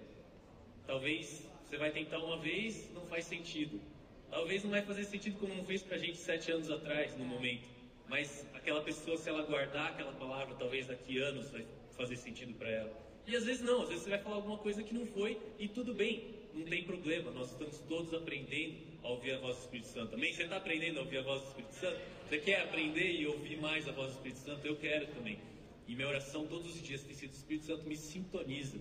talvez 0.85 1.49
você 1.65 1.77
vai 1.77 1.91
tentar 1.91 2.19
uma 2.19 2.37
vez, 2.37 2.91
não 2.93 3.05
faz 3.05 3.25
sentido. 3.25 3.81
Talvez 4.29 4.63
não 4.63 4.71
vai 4.71 4.81
fazer 4.81 5.03
sentido 5.05 5.39
como 5.39 5.53
não 5.53 5.63
fez 5.63 5.81
pra 5.81 5.97
gente 5.97 6.17
sete 6.17 6.51
anos 6.51 6.69
atrás, 6.69 7.17
no 7.17 7.25
momento. 7.25 7.67
Mas 8.07 8.45
aquela 8.53 8.81
pessoa, 8.81 9.17
se 9.17 9.29
ela 9.29 9.43
guardar 9.43 9.91
aquela 9.91 10.11
palavra, 10.13 10.55
talvez 10.55 10.87
daqui 10.87 11.17
anos 11.19 11.49
vai 11.49 11.65
fazer 11.97 12.17
sentido 12.17 12.53
para 12.53 12.69
ela. 12.69 13.05
E 13.27 13.35
às 13.35 13.45
vezes 13.45 13.63
não, 13.63 13.81
às 13.81 13.89
vezes 13.89 14.03
você 14.03 14.11
vai 14.11 14.19
falar 14.19 14.35
alguma 14.35 14.57
coisa 14.59 14.83
que 14.83 14.93
não 14.93 15.05
foi 15.07 15.41
e 15.57 15.67
tudo 15.67 15.93
bem, 15.93 16.35
não 16.53 16.65
tem 16.65 16.83
problema. 16.83 17.31
Nós 17.31 17.51
estamos 17.51 17.79
todos 17.79 18.13
aprendendo 18.13 18.77
a 19.03 19.09
ouvir 19.09 19.31
a 19.31 19.39
voz 19.39 19.57
do 19.57 19.61
Espírito 19.61 19.87
Santo. 19.87 20.11
Também 20.11 20.33
você 20.33 20.43
está 20.43 20.57
aprendendo 20.57 20.99
a 20.99 21.01
ouvir 21.01 21.17
a 21.17 21.21
voz 21.23 21.41
do 21.41 21.47
Espírito 21.47 21.73
Santo? 21.73 21.99
Você 22.29 22.37
quer 22.37 22.61
aprender 22.61 23.11
e 23.11 23.25
ouvir 23.25 23.57
mais 23.57 23.87
a 23.87 23.91
voz 23.91 24.11
do 24.11 24.17
Espírito 24.17 24.39
Santo? 24.39 24.65
Eu 24.67 24.75
quero 24.75 25.07
também. 25.07 25.39
E 25.87 25.95
minha 25.95 26.07
oração 26.07 26.45
todos 26.45 26.75
os 26.75 26.81
dias 26.81 27.01
tem 27.01 27.15
sido: 27.15 27.31
o 27.31 27.35
Espírito 27.35 27.65
Santo 27.65 27.87
me 27.87 27.95
sintoniza, 27.95 28.79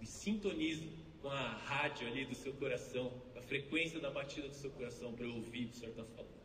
me 0.00 0.06
sintoniza 0.06 0.84
com 1.22 1.28
a 1.30 1.48
rádio 1.48 2.06
ali 2.06 2.24
do 2.24 2.34
seu 2.34 2.52
coração, 2.54 3.12
a 3.36 3.42
frequência 3.42 4.00
da 4.00 4.10
batida 4.10 4.48
do 4.48 4.54
seu 4.54 4.70
coração 4.70 5.12
para 5.12 5.26
ouvir 5.26 5.66
o 5.66 5.68
que 5.68 5.76
o 5.76 5.78
Senhor 5.78 5.90
está 5.90 6.04
falando. 6.04 6.38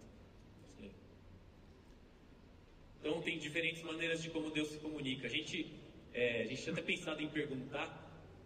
Então 3.03 3.21
tem 3.21 3.37
diferentes 3.37 3.83
maneiras 3.83 4.23
de 4.23 4.29
como 4.29 4.49
Deus 4.49 4.69
se 4.69 4.77
comunica. 4.77 5.27
A 5.27 5.29
gente, 5.29 5.69
é, 6.13 6.43
a 6.43 6.45
gente 6.45 6.63
tinha 6.63 6.71
até 6.71 6.81
pensado 6.81 7.21
em 7.21 7.27
perguntar 7.27 7.85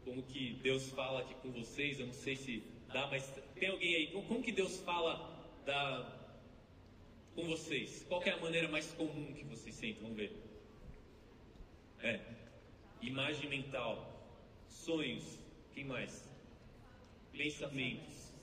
como 0.04 0.24
que 0.24 0.54
Deus 0.64 0.90
fala 0.90 1.20
aqui 1.20 1.36
com 1.36 1.52
vocês. 1.52 2.00
Eu 2.00 2.08
não 2.08 2.14
sei 2.14 2.36
se 2.36 2.64
dá, 2.92 3.06
mas 3.06 3.24
tem 3.54 3.70
alguém 3.70 3.96
aí? 3.96 4.08
Como, 4.08 4.28
como 4.28 4.42
que 4.42 4.52
Deus 4.52 4.80
fala 4.80 5.12
da, 5.64 6.12
com 7.36 7.46
vocês? 7.46 8.04
Qual 8.10 8.24
é 8.24 8.32
a 8.32 8.38
maneira 8.38 8.68
mais 8.68 8.92
comum 8.94 9.32
que 9.32 9.44
vocês 9.44 9.76
sentem? 9.76 10.02
Vamos 10.02 10.18
ver. 10.18 10.36
É. 12.02 12.20
Imagem 13.00 13.48
mental, 13.48 13.96
sonhos, 14.68 15.38
quem 15.78 15.86
mais? 15.86 16.28
Pensamentos, 17.32 18.34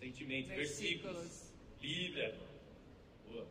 sentimentos, 0.00 0.50
versículos, 0.50 1.16
versículos 1.16 1.52
Bíblia. 1.80 2.34
Boa. 3.28 3.46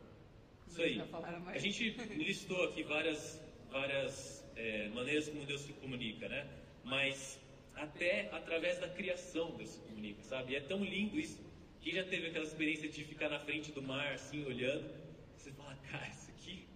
Isso 0.68 0.82
aí. 0.82 1.00
A 1.46 1.58
gente 1.58 1.88
listou 2.18 2.64
aqui 2.64 2.82
várias, 2.82 3.40
várias 3.70 4.44
é, 4.56 4.90
maneiras 4.90 5.30
como 5.30 5.46
Deus 5.46 5.62
se 5.62 5.72
comunica, 5.72 6.28
né? 6.28 6.46
Mas 6.84 7.40
até 7.74 8.28
através 8.30 8.78
da 8.78 8.90
criação 8.90 9.56
Deus 9.56 9.70
se 9.70 9.78
comunica, 9.78 10.22
sabe? 10.24 10.52
E 10.52 10.56
é 10.56 10.60
tão 10.60 10.84
lindo 10.84 11.18
isso. 11.18 11.40
Quem 11.80 11.94
já 11.94 12.04
teve 12.04 12.26
aquela 12.26 12.44
experiência 12.44 12.90
de 12.90 13.04
ficar 13.04 13.30
na 13.30 13.38
frente 13.38 13.72
do 13.72 13.80
mar, 13.80 14.12
assim, 14.12 14.44
olhando, 14.44 14.86
você 15.34 15.50
fala, 15.52 15.74
cara, 15.90 16.06
isso 16.08 16.30
aqui 16.30 16.66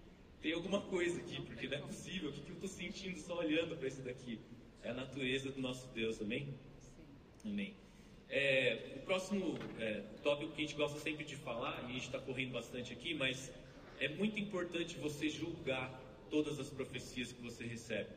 tem 0.41 0.55
alguma 0.55 0.81
coisa 0.81 1.21
aqui, 1.21 1.43
porque 1.43 1.69
não 1.69 1.77
é 1.77 1.81
possível. 1.83 2.31
O 2.31 2.33
que, 2.33 2.41
que 2.41 2.51
eu 2.51 2.55
estou 2.55 2.71
sentindo 2.71 3.19
só 3.19 3.37
olhando 3.41 3.77
para 3.77 3.87
isso 3.87 4.01
daqui? 4.01 4.41
É 4.85 4.91
a 4.91 4.95
natureza 4.95 5.51
do 5.51 5.61
nosso 5.63 5.89
Deus, 5.95 6.21
amém? 6.21 6.55
Sim. 7.43 7.51
Amém. 7.51 7.75
É, 8.29 8.97
o 8.97 8.99
próximo 9.01 9.59
é, 9.81 10.03
tópico 10.23 10.53
que 10.53 10.63
a 10.63 10.67
gente 10.67 10.77
gosta 10.77 10.99
sempre 11.01 11.25
de 11.25 11.37
falar, 11.37 11.83
e 11.85 11.87
a 11.87 11.93
gente 11.93 12.07
está 12.07 12.19
correndo 12.19 12.53
bastante 12.53 12.93
aqui, 12.93 13.15
mas 13.15 13.51
é 13.99 14.09
muito 14.09 14.39
importante 14.39 14.97
você 14.99 15.31
julgar 15.31 15.89
todas 16.29 16.59
as 16.61 16.69
profecias 16.69 17.33
que 17.33 17.41
você 17.41 17.65
recebe. 17.65 18.11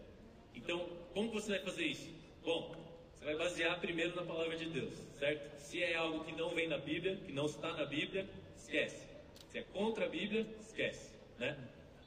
Então, 0.53 0.89
como 1.13 1.31
você 1.31 1.51
vai 1.51 1.59
fazer 1.59 1.85
isso? 1.85 2.09
Bom, 2.43 2.75
você 3.13 3.23
vai 3.23 3.37
basear 3.37 3.79
primeiro 3.79 4.13
na 4.13 4.23
palavra 4.23 4.57
de 4.57 4.65
Deus, 4.65 4.93
certo? 5.17 5.57
Se 5.59 5.81
é 5.81 5.95
algo 5.95 6.25
que 6.25 6.33
não 6.33 6.49
vem 6.49 6.67
na 6.67 6.77
Bíblia, 6.77 7.15
que 7.15 7.31
não 7.31 7.45
está 7.45 7.73
na 7.73 7.85
Bíblia, 7.85 8.27
esquece. 8.57 9.07
Se 9.49 9.59
é 9.59 9.61
contra 9.61 10.05
a 10.05 10.09
Bíblia, 10.09 10.45
esquece, 10.59 11.11
né? 11.39 11.57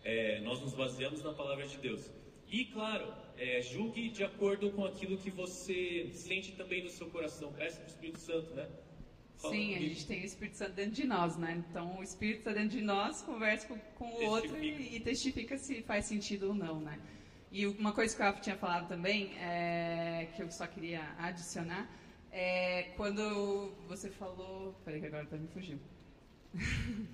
É, 0.05 0.41
nós 0.41 0.61
nos 0.61 0.75
baseamos 0.75 1.23
na 1.23 1.33
palavra 1.33 1.67
de 1.67 1.79
Deus. 1.79 2.11
E 2.51 2.65
claro, 2.65 3.15
é, 3.39 3.63
julgue 3.63 4.11
de 4.11 4.25
acordo 4.25 4.73
com 4.73 4.85
aquilo 4.85 5.17
que 5.17 5.31
você 5.31 6.11
sente 6.13 6.53
também 6.53 6.83
no 6.83 6.91
seu 6.91 7.09
coração. 7.09 7.53
Peça 7.53 7.77
para 7.77 7.85
o 7.85 7.89
Espírito 7.89 8.19
Santo, 8.19 8.55
né? 8.55 8.69
Sim, 9.37 9.75
a 9.77 9.79
gente 9.79 10.07
tem 10.07 10.21
o 10.21 10.25
Espírito 10.25 10.57
Santo 10.57 10.73
dentro 10.73 10.93
de 10.93 11.07
nós, 11.07 11.37
né? 11.39 11.65
Então 11.71 11.99
o 11.99 12.03
Espírito 12.03 12.41
está 12.41 12.53
dentro 12.53 12.77
de 12.77 12.83
nós, 12.83 13.23
conversa 13.23 13.69
com, 13.69 13.79
com 13.79 14.05
o 14.05 14.25
outro 14.27 14.63
e, 14.63 14.97
e, 14.97 15.01
testifica 15.01 15.57
se 15.57 15.81
faz 15.83 16.05
sentido 16.07 16.49
ou 16.49 16.55
não, 16.55 16.81
né? 16.81 17.01
E 17.53 17.67
uma 17.67 17.93
coisa 17.93 18.15
que 18.15 18.21
o 18.21 18.25
Rafa 18.25 18.41
tinha 18.41 18.57
falado 18.57 18.89
também, 18.89 19.33
é, 19.39 20.29
que 20.37 20.43
eu 20.43 20.51
só 20.51 20.67
queria 20.67 21.03
adicionar, 21.19 21.89
é 22.31 22.93
quando 22.97 23.73
você 23.89 24.11
falou. 24.11 24.75
Peraí 24.85 25.01
que 25.01 25.07
agora 25.07 25.25
tá 25.25 25.37
me 25.37 25.49
fugiu. 25.49 25.79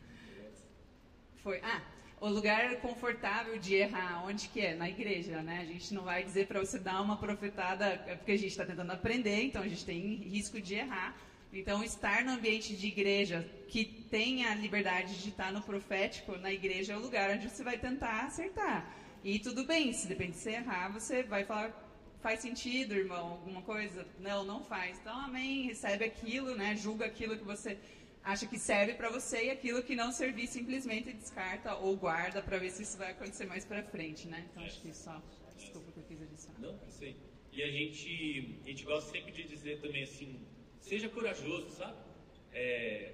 Foi. 1.36 1.60
Ah, 1.62 1.82
o 2.20 2.28
lugar 2.28 2.76
confortável 2.80 3.58
de 3.58 3.74
errar, 3.74 4.24
onde 4.24 4.48
que 4.48 4.60
é? 4.60 4.74
Na 4.74 4.88
igreja, 4.88 5.42
né? 5.42 5.60
A 5.60 5.64
gente 5.64 5.92
não 5.92 6.02
vai 6.02 6.24
dizer 6.24 6.46
para 6.46 6.60
você 6.60 6.78
dar 6.78 7.00
uma 7.02 7.16
profetada, 7.16 7.84
é 8.06 8.14
porque 8.16 8.32
a 8.32 8.38
gente 8.38 8.48
está 8.48 8.64
tentando 8.64 8.90
aprender, 8.90 9.42
então 9.44 9.62
a 9.62 9.68
gente 9.68 9.84
tem 9.84 10.16
risco 10.16 10.60
de 10.60 10.74
errar. 10.74 11.14
Então, 11.52 11.82
estar 11.82 12.24
no 12.24 12.32
ambiente 12.32 12.76
de 12.76 12.86
igreja 12.86 13.48
que 13.68 13.84
tenha 14.10 14.50
a 14.50 14.54
liberdade 14.54 15.22
de 15.22 15.28
estar 15.28 15.52
no 15.52 15.62
profético, 15.62 16.36
na 16.38 16.52
igreja 16.52 16.94
é 16.94 16.96
o 16.96 17.00
lugar 17.00 17.30
onde 17.30 17.48
você 17.48 17.62
vai 17.62 17.78
tentar 17.78 18.24
acertar. 18.24 18.94
E 19.22 19.38
tudo 19.38 19.64
bem, 19.64 19.92
se 19.92 20.06
depende 20.06 20.32
de 20.32 20.38
você 20.38 20.50
errar, 20.52 20.88
você 20.92 21.22
vai 21.22 21.44
falar, 21.44 21.70
faz 22.20 22.40
sentido, 22.40 22.94
irmão, 22.94 23.32
alguma 23.32 23.62
coisa? 23.62 24.06
Não, 24.18 24.44
não 24.44 24.62
faz. 24.64 24.98
Então, 24.98 25.18
amém, 25.18 25.66
recebe 25.66 26.04
aquilo, 26.04 26.54
né? 26.54 26.76
Julga 26.76 27.06
aquilo 27.06 27.36
que 27.36 27.44
você 27.44 27.78
acha 28.32 28.46
que 28.46 28.58
serve 28.58 28.92
para 28.94 29.08
você 29.08 29.38
e 29.46 29.50
aquilo 29.50 29.82
que 29.82 29.94
não 30.02 30.10
servir 30.12 30.46
simplesmente 30.48 31.12
descarta 31.12 31.74
ou 31.76 31.96
guarda 31.96 32.42
para 32.42 32.58
ver 32.58 32.70
se 32.70 32.82
isso 32.82 32.98
vai 32.98 33.12
acontecer 33.12 33.46
mais 33.46 33.64
para 33.64 33.82
frente, 33.84 34.28
né? 34.28 34.40
Então, 34.50 34.62
acho 34.64 34.80
que 34.82 34.92
só, 34.92 35.22
desculpa 35.56 35.92
que 35.92 36.00
eu 36.00 36.04
quis 36.04 36.20
adicionar. 36.22 36.60
Não, 36.60 36.78
sei. 36.88 37.16
E 37.52 37.62
a 37.62 37.70
gente, 37.70 38.60
a 38.64 38.68
gente 38.68 38.84
gosta 38.84 39.10
sempre 39.10 39.32
de 39.32 39.44
dizer 39.44 39.80
também 39.80 40.02
assim, 40.02 40.44
Seja 40.86 41.08
corajoso, 41.08 41.68
sabe? 41.70 41.96
É, 42.52 43.12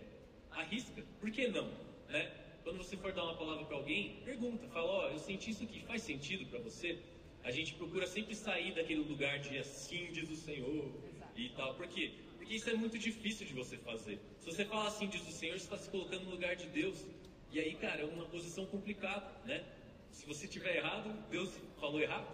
arrisca. 0.51 1.03
Por 1.19 1.31
que 1.31 1.49
não? 1.49 1.67
Né? 2.11 2.31
Quando 2.63 2.77
você 2.77 2.99
for 2.99 3.13
dar 3.15 3.25
uma 3.25 3.35
palavra 3.35 3.65
para 3.65 3.77
alguém, 3.77 4.21
pergunta, 4.27 4.69
fala, 4.69 4.85
ó, 4.85 5.07
oh, 5.07 5.13
eu 5.13 5.19
senti 5.19 5.53
isso 5.53 5.65
aqui, 5.65 5.83
faz 5.87 6.03
sentido 6.03 6.45
para 6.51 6.59
você? 6.59 6.99
A 7.43 7.51
gente 7.51 7.73
procura 7.75 8.07
sempre 8.07 8.35
sair 8.35 8.75
daquele 8.75 9.01
lugar 9.01 9.39
de 9.39 9.57
assim 9.57 10.13
diz 10.13 10.29
o 10.29 10.37
Senhor 10.37 10.93
Exato. 11.15 11.41
e 11.41 11.49
tal. 11.57 11.75
Por 11.75 11.89
quê? 11.89 12.13
Porque 12.43 12.57
isso 12.57 12.69
é 12.69 12.75
muito 12.75 12.99
difícil 12.99 13.47
de 13.47 13.55
você 13.55 13.77
fazer. 13.77 14.19
Se 14.41 14.47
você 14.47 14.65
fala 14.65 14.89
assim 14.89 15.07
diz 15.07 15.23
o 15.29 15.31
Senhor, 15.31 15.57
você 15.57 15.65
está 15.65 15.79
se 15.79 15.89
colocando 15.89 16.25
no 16.25 16.33
lugar 16.33 16.57
de 16.57 16.67
Deus. 16.67 17.07
E 17.53 17.61
aí, 17.61 17.77
cara, 17.77 18.03
é 18.03 18.05
uma 18.05 18.25
posição 18.25 18.67
complicada, 18.67 19.31
né? 19.45 19.65
Se 20.11 20.27
você 20.27 20.49
tiver 20.49 20.77
errado, 20.79 21.09
Deus 21.31 21.51
falou 21.79 22.01
errado, 22.01 22.27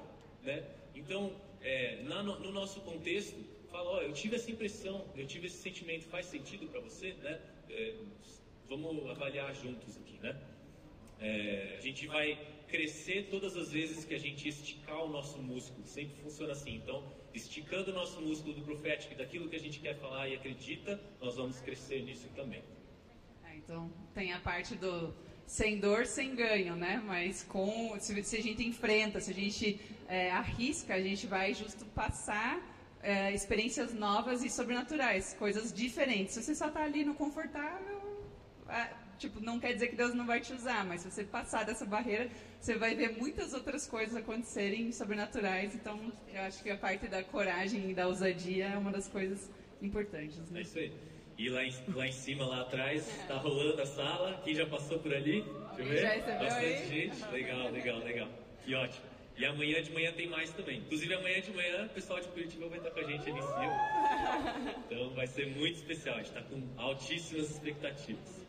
né? 0.42 0.66
Então, 0.94 1.36
é, 1.60 2.02
na, 2.04 2.22
no, 2.22 2.38
no 2.40 2.50
nosso 2.52 2.80
contexto, 2.80 3.36
fala, 3.70 3.90
ó, 3.90 4.00
eu 4.00 4.14
tive 4.14 4.36
essa 4.36 4.50
impressão, 4.50 5.06
eu 5.14 5.26
tive 5.26 5.46
esse 5.48 5.58
sentimento, 5.58 6.06
faz 6.06 6.24
sentido 6.24 6.66
para 6.68 6.80
você, 6.80 7.12
né? 7.12 7.38
É, 7.68 7.94
vamos 8.66 9.10
avaliar 9.10 9.54
juntos 9.54 9.94
aqui, 9.98 10.18
né? 10.22 10.40
É, 11.20 11.74
a 11.76 11.80
gente 11.82 12.06
vai 12.06 12.38
crescer 12.68 13.28
todas 13.30 13.56
as 13.56 13.72
vezes 13.72 14.04
que 14.04 14.14
a 14.14 14.18
gente 14.18 14.48
esticar 14.48 15.02
o 15.02 15.08
nosso 15.08 15.38
músculo, 15.42 15.86
sempre 15.86 16.20
funciona 16.22 16.52
assim. 16.52 16.76
Então, 16.76 17.02
esticando 17.34 17.90
o 17.90 17.94
nosso 17.94 18.20
músculo 18.20 18.54
do 18.54 18.62
profético 18.62 19.14
e 19.14 19.16
daquilo 19.16 19.48
que 19.48 19.56
a 19.56 19.60
gente 19.60 19.80
quer 19.80 19.96
falar 19.98 20.28
e 20.28 20.34
acredita, 20.34 21.00
nós 21.20 21.36
vamos 21.36 21.58
crescer 21.60 22.02
nisso 22.02 22.28
também. 22.36 22.62
É, 23.44 23.56
então, 23.56 23.90
tem 24.14 24.32
a 24.32 24.40
parte 24.40 24.74
do 24.74 25.14
sem 25.46 25.80
dor, 25.80 26.04
sem 26.06 26.34
ganho, 26.34 26.76
né? 26.76 27.02
Mas 27.04 27.42
com 27.42 27.98
se, 27.98 28.22
se 28.22 28.36
a 28.36 28.42
gente 28.42 28.62
enfrenta, 28.64 29.18
se 29.20 29.30
a 29.30 29.34
gente 29.34 29.80
é, 30.06 30.30
arrisca, 30.30 30.94
a 30.94 31.00
gente 31.00 31.26
vai 31.26 31.54
justo 31.54 31.86
passar 31.86 32.60
é, 33.02 33.32
experiências 33.32 33.94
novas 33.94 34.44
e 34.44 34.50
sobrenaturais, 34.50 35.34
coisas 35.38 35.72
diferentes. 35.72 36.34
Se 36.34 36.42
você 36.42 36.54
só 36.54 36.68
está 36.68 36.82
ali 36.82 37.04
no 37.04 37.14
confortável, 37.14 37.98
é, 38.68 38.90
tipo, 39.18 39.40
não 39.40 39.58
quer 39.58 39.72
dizer 39.74 39.88
que 39.88 39.96
Deus 39.96 40.14
não 40.14 40.26
vai 40.26 40.40
te 40.40 40.52
usar, 40.52 40.84
mas 40.84 41.02
se 41.02 41.10
você 41.10 41.24
passar 41.24 41.64
dessa 41.64 41.84
barreira, 41.84 42.30
você 42.60 42.76
vai 42.76 42.94
ver 42.94 43.16
muitas 43.18 43.52
outras 43.52 43.86
coisas 43.86 44.16
acontecerem 44.16 44.92
sobrenaturais. 44.92 45.74
Então, 45.74 46.12
eu 46.32 46.40
acho 46.42 46.62
que 46.62 46.70
a 46.70 46.76
parte 46.76 47.08
da 47.08 47.22
coragem 47.22 47.90
e 47.90 47.94
da 47.94 48.06
ousadia 48.06 48.66
é 48.66 48.78
uma 48.78 48.92
das 48.92 49.08
coisas 49.08 49.50
importantes. 49.82 50.38
Né? 50.50 50.60
É 50.60 50.62
isso 50.62 50.78
aí. 50.78 50.92
E 51.36 51.48
lá 51.48 51.64
em, 51.64 51.72
lá 51.94 52.06
em 52.06 52.12
cima, 52.12 52.44
lá 52.46 52.62
atrás, 52.62 53.08
está 53.20 53.36
rolando 53.36 53.80
a 53.80 53.86
sala. 53.86 54.40
Quem 54.44 54.54
já 54.54 54.66
passou 54.66 54.98
por 54.98 55.14
ali? 55.14 55.44
Deixa 55.76 55.82
eu 55.82 55.86
ver. 55.86 56.02
Já 56.02 56.08
recebeu 56.08 56.38
Bastante 56.38 56.64
aí? 56.64 56.88
gente. 56.88 57.30
Legal, 57.30 57.70
legal, 57.70 57.98
legal. 57.98 58.28
Que 58.64 58.74
ótimo. 58.74 59.06
E 59.36 59.46
amanhã 59.46 59.80
de 59.80 59.92
manhã 59.92 60.12
tem 60.12 60.28
mais 60.28 60.50
também. 60.50 60.78
Inclusive 60.78 61.14
amanhã 61.14 61.40
de 61.40 61.52
manhã 61.52 61.86
o 61.86 61.88
pessoal 61.90 62.18
de 62.18 62.26
Curitiba 62.26 62.68
vai 62.68 62.78
estar 62.78 62.90
com 62.90 62.98
a 62.98 63.04
gente 63.04 63.30
ali 63.30 63.38
em 63.38 63.42
cima. 63.42 64.74
Então 64.90 65.10
vai 65.10 65.28
ser 65.28 65.46
muito 65.46 65.76
especial. 65.76 66.16
A 66.16 66.18
gente 66.18 66.36
está 66.36 66.42
com 66.42 66.60
altíssimas 66.76 67.50
expectativas. 67.50 68.47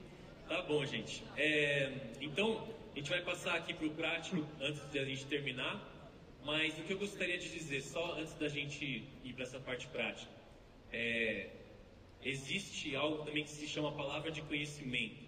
Tá 0.50 0.64
bom, 0.64 0.84
gente. 0.84 1.24
É, 1.38 1.94
então, 2.20 2.68
a 2.92 2.98
gente 2.98 3.08
vai 3.08 3.22
passar 3.22 3.54
aqui 3.54 3.72
para 3.72 3.86
o 3.86 3.92
prático 3.92 4.44
antes 4.60 4.82
de 4.92 4.98
a 4.98 5.06
gente 5.06 5.24
terminar. 5.28 5.80
Mas 6.44 6.76
o 6.80 6.82
que 6.82 6.94
eu 6.94 6.98
gostaria 6.98 7.38
de 7.38 7.48
dizer, 7.48 7.84
só 7.84 8.14
antes 8.14 8.34
da 8.34 8.50
gente 8.50 9.04
ir 9.24 9.34
para 9.34 9.44
essa 9.44 9.60
parte 9.60 9.86
prática, 9.90 10.32
é, 10.92 11.52
existe 12.24 12.96
algo 12.96 13.24
também 13.26 13.44
que 13.44 13.52
se 13.52 13.68
chama 13.68 13.92
palavra 13.92 14.32
de 14.32 14.42
conhecimento. 14.42 15.22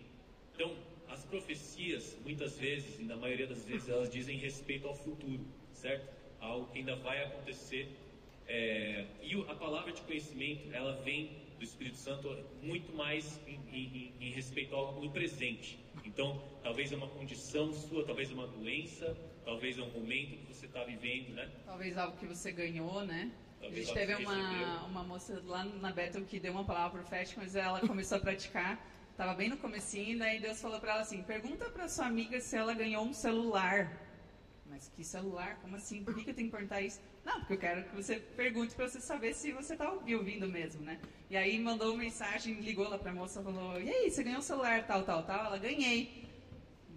Então, 0.55 0.75
as 1.07 1.23
profecias, 1.25 2.17
muitas 2.23 2.57
vezes, 2.57 2.99
e 2.99 3.03
na 3.03 3.15
maioria 3.15 3.45
das 3.45 3.63
vezes, 3.63 3.89
elas 3.89 4.09
dizem 4.09 4.39
respeito 4.39 4.87
ao 4.87 4.95
futuro, 4.95 5.45
certo? 5.71 6.11
Algo 6.39 6.65
que 6.71 6.79
ainda 6.79 6.95
vai 6.95 7.23
acontecer. 7.23 7.95
É, 8.47 9.05
e 9.21 9.39
a 9.47 9.53
palavra 9.53 9.91
de 9.91 10.01
conhecimento, 10.01 10.73
ela 10.73 10.93
vem 11.03 11.40
do 11.61 11.65
Espírito 11.65 11.97
Santo 11.97 12.27
muito 12.63 12.91
mais 12.91 13.39
em, 13.45 13.59
em, 13.71 14.15
em 14.19 14.31
respeito 14.31 14.75
ao 14.75 14.99
no 14.99 15.11
presente. 15.11 15.79
Então, 16.03 16.41
talvez 16.63 16.91
é 16.91 16.95
uma 16.95 17.07
condição 17.07 17.71
sua, 17.71 18.03
talvez 18.03 18.31
é 18.31 18.33
uma 18.33 18.47
doença, 18.47 19.15
talvez 19.45 19.77
é 19.77 19.83
um 19.83 19.91
momento 19.91 20.37
que 20.37 20.53
você 20.55 20.65
está 20.65 20.83
vivendo, 20.83 21.35
né? 21.35 21.47
Talvez 21.63 21.95
algo 21.99 22.17
que 22.17 22.25
você 22.25 22.51
ganhou, 22.51 23.05
né? 23.05 23.31
Talvez 23.59 23.83
a 23.87 23.93
gente 23.93 23.93
teve 23.93 24.15
uma, 24.25 24.85
uma 24.87 25.03
moça 25.03 25.39
lá 25.45 25.63
na 25.63 25.91
Bethel 25.91 26.25
que 26.25 26.39
deu 26.39 26.51
uma 26.51 26.65
palavra 26.65 26.99
profética, 26.99 27.39
mas 27.39 27.55
ela 27.55 27.79
começou 27.81 28.17
a 28.17 28.21
praticar, 28.21 28.83
estava 29.11 29.35
bem 29.35 29.47
no 29.47 29.57
comecinho, 29.57 30.17
daí 30.17 30.39
Deus 30.39 30.59
falou 30.59 30.79
para 30.79 30.93
ela 30.93 31.01
assim, 31.01 31.21
pergunta 31.21 31.69
para 31.69 31.87
sua 31.87 32.07
amiga 32.07 32.41
se 32.41 32.55
ela 32.55 32.73
ganhou 32.73 33.03
um 33.05 33.13
celular. 33.13 34.00
Mas 34.81 34.89
que 34.95 35.03
celular? 35.03 35.59
Como 35.61 35.75
assim? 35.75 36.03
Por 36.03 36.15
que, 36.15 36.23
que 36.23 36.31
eu 36.31 36.33
tenho 36.33 36.47
que 36.47 36.55
perguntar 36.55 36.81
isso? 36.81 36.99
Não, 37.23 37.39
porque 37.39 37.53
eu 37.53 37.57
quero 37.59 37.83
que 37.83 37.95
você 37.95 38.15
pergunte 38.15 38.73
para 38.73 38.89
você 38.89 38.99
saber 38.99 39.35
se 39.35 39.51
você 39.51 39.73
está 39.73 39.87
ouvindo 39.91 40.47
mesmo, 40.47 40.83
né? 40.83 40.99
E 41.29 41.37
aí 41.37 41.59
mandou 41.59 41.89
uma 41.89 41.99
mensagem, 41.99 42.55
ligou 42.61 42.89
lá 42.89 42.97
para 42.97 43.11
a 43.11 43.13
moça, 43.13 43.43
falou, 43.43 43.79
e 43.79 43.87
aí, 43.87 44.09
você 44.09 44.23
ganhou 44.23 44.39
um 44.39 44.41
celular 44.41 44.87
tal, 44.87 45.03
tal, 45.03 45.21
tal? 45.21 45.45
Ela, 45.45 45.59
ganhei. 45.59 46.27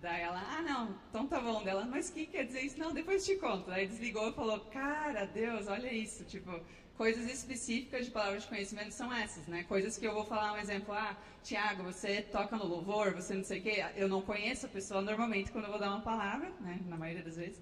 Daí 0.00 0.22
ela, 0.22 0.40
ah 0.40 0.62
não, 0.62 0.98
então 1.10 1.26
tá 1.26 1.38
bom. 1.38 1.62
Dela, 1.62 1.84
mas 1.84 2.08
que 2.08 2.24
quer 2.24 2.46
dizer 2.46 2.62
isso? 2.62 2.78
Não, 2.78 2.94
depois 2.94 3.22
te 3.22 3.36
conto. 3.36 3.70
Aí 3.70 3.86
desligou 3.86 4.30
e 4.30 4.32
falou, 4.32 4.60
cara, 4.60 5.26
Deus, 5.26 5.66
olha 5.66 5.92
isso. 5.92 6.24
Tipo, 6.24 6.58
coisas 6.96 7.30
específicas 7.30 8.06
de 8.06 8.12
palavras 8.12 8.44
de 8.44 8.48
conhecimento 8.48 8.92
são 8.92 9.12
essas, 9.12 9.46
né? 9.46 9.64
Coisas 9.64 9.98
que 9.98 10.06
eu 10.06 10.14
vou 10.14 10.24
falar 10.24 10.54
um 10.54 10.58
exemplo, 10.58 10.94
ah, 10.94 11.14
Tiago, 11.42 11.82
você 11.82 12.22
toca 12.22 12.56
no 12.56 12.66
louvor, 12.66 13.12
você 13.12 13.34
não 13.34 13.44
sei 13.44 13.60
o 13.60 13.62
quê. 13.62 13.84
Eu 13.94 14.08
não 14.08 14.22
conheço 14.22 14.64
a 14.64 14.70
pessoa 14.70 15.02
normalmente 15.02 15.52
quando 15.52 15.64
eu 15.66 15.70
vou 15.70 15.78
dar 15.78 15.90
uma 15.90 16.00
palavra, 16.00 16.50
né? 16.60 16.80
Na 16.86 16.96
maioria 16.96 17.22
das 17.22 17.36
vezes. 17.36 17.60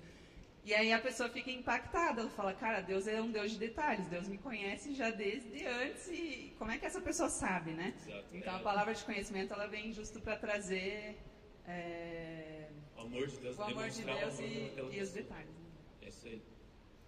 E 0.64 0.73
aí 0.73 0.92
a 0.92 0.99
pessoa 1.00 1.28
fica 1.28 1.50
impactada, 1.50 2.21
ela 2.21 2.31
fala, 2.31 2.54
cara, 2.54 2.81
Deus 2.81 3.09
é 3.09 3.21
um 3.21 3.33
Deus 3.33 3.50
de 3.50 3.59
detalhes, 3.59 4.07
Deus 4.07 4.28
me 4.28 4.38
conhece 4.38 4.95
já 4.95 5.11
desde 5.11 5.66
antes 5.66 6.07
e 6.09 6.54
como 6.57 6.71
é 6.71 6.78
que 6.78 6.87
essa 6.87 7.00
pessoa 7.00 7.28
sabe, 7.28 7.73
né? 7.73 7.92
Exato. 8.07 8.25
Então 8.33 8.52
É. 8.54 8.57
a 8.57 8.61
palavra 8.61 8.95
de 8.95 9.02
conhecimento 9.04 9.52
ela 9.52 9.66
vem 9.66 9.92
justo 9.92 10.21
para 10.21 10.37
trazer 10.37 11.16
é, 11.66 12.69
O 12.97 13.00
amor 13.00 13.26
de 13.26 13.37
Deus, 13.38 13.59
o 13.59 13.62
amor 13.62 13.88
de 13.88 14.02
Deus 14.02 14.38
amor 14.38 14.92
e, 14.92 14.97
e 14.97 15.00
os 15.00 15.11
detalhes. 15.11 15.49
né? 15.50 15.66
É 16.02 16.09
isso 16.09 16.28
aí. 16.28 16.42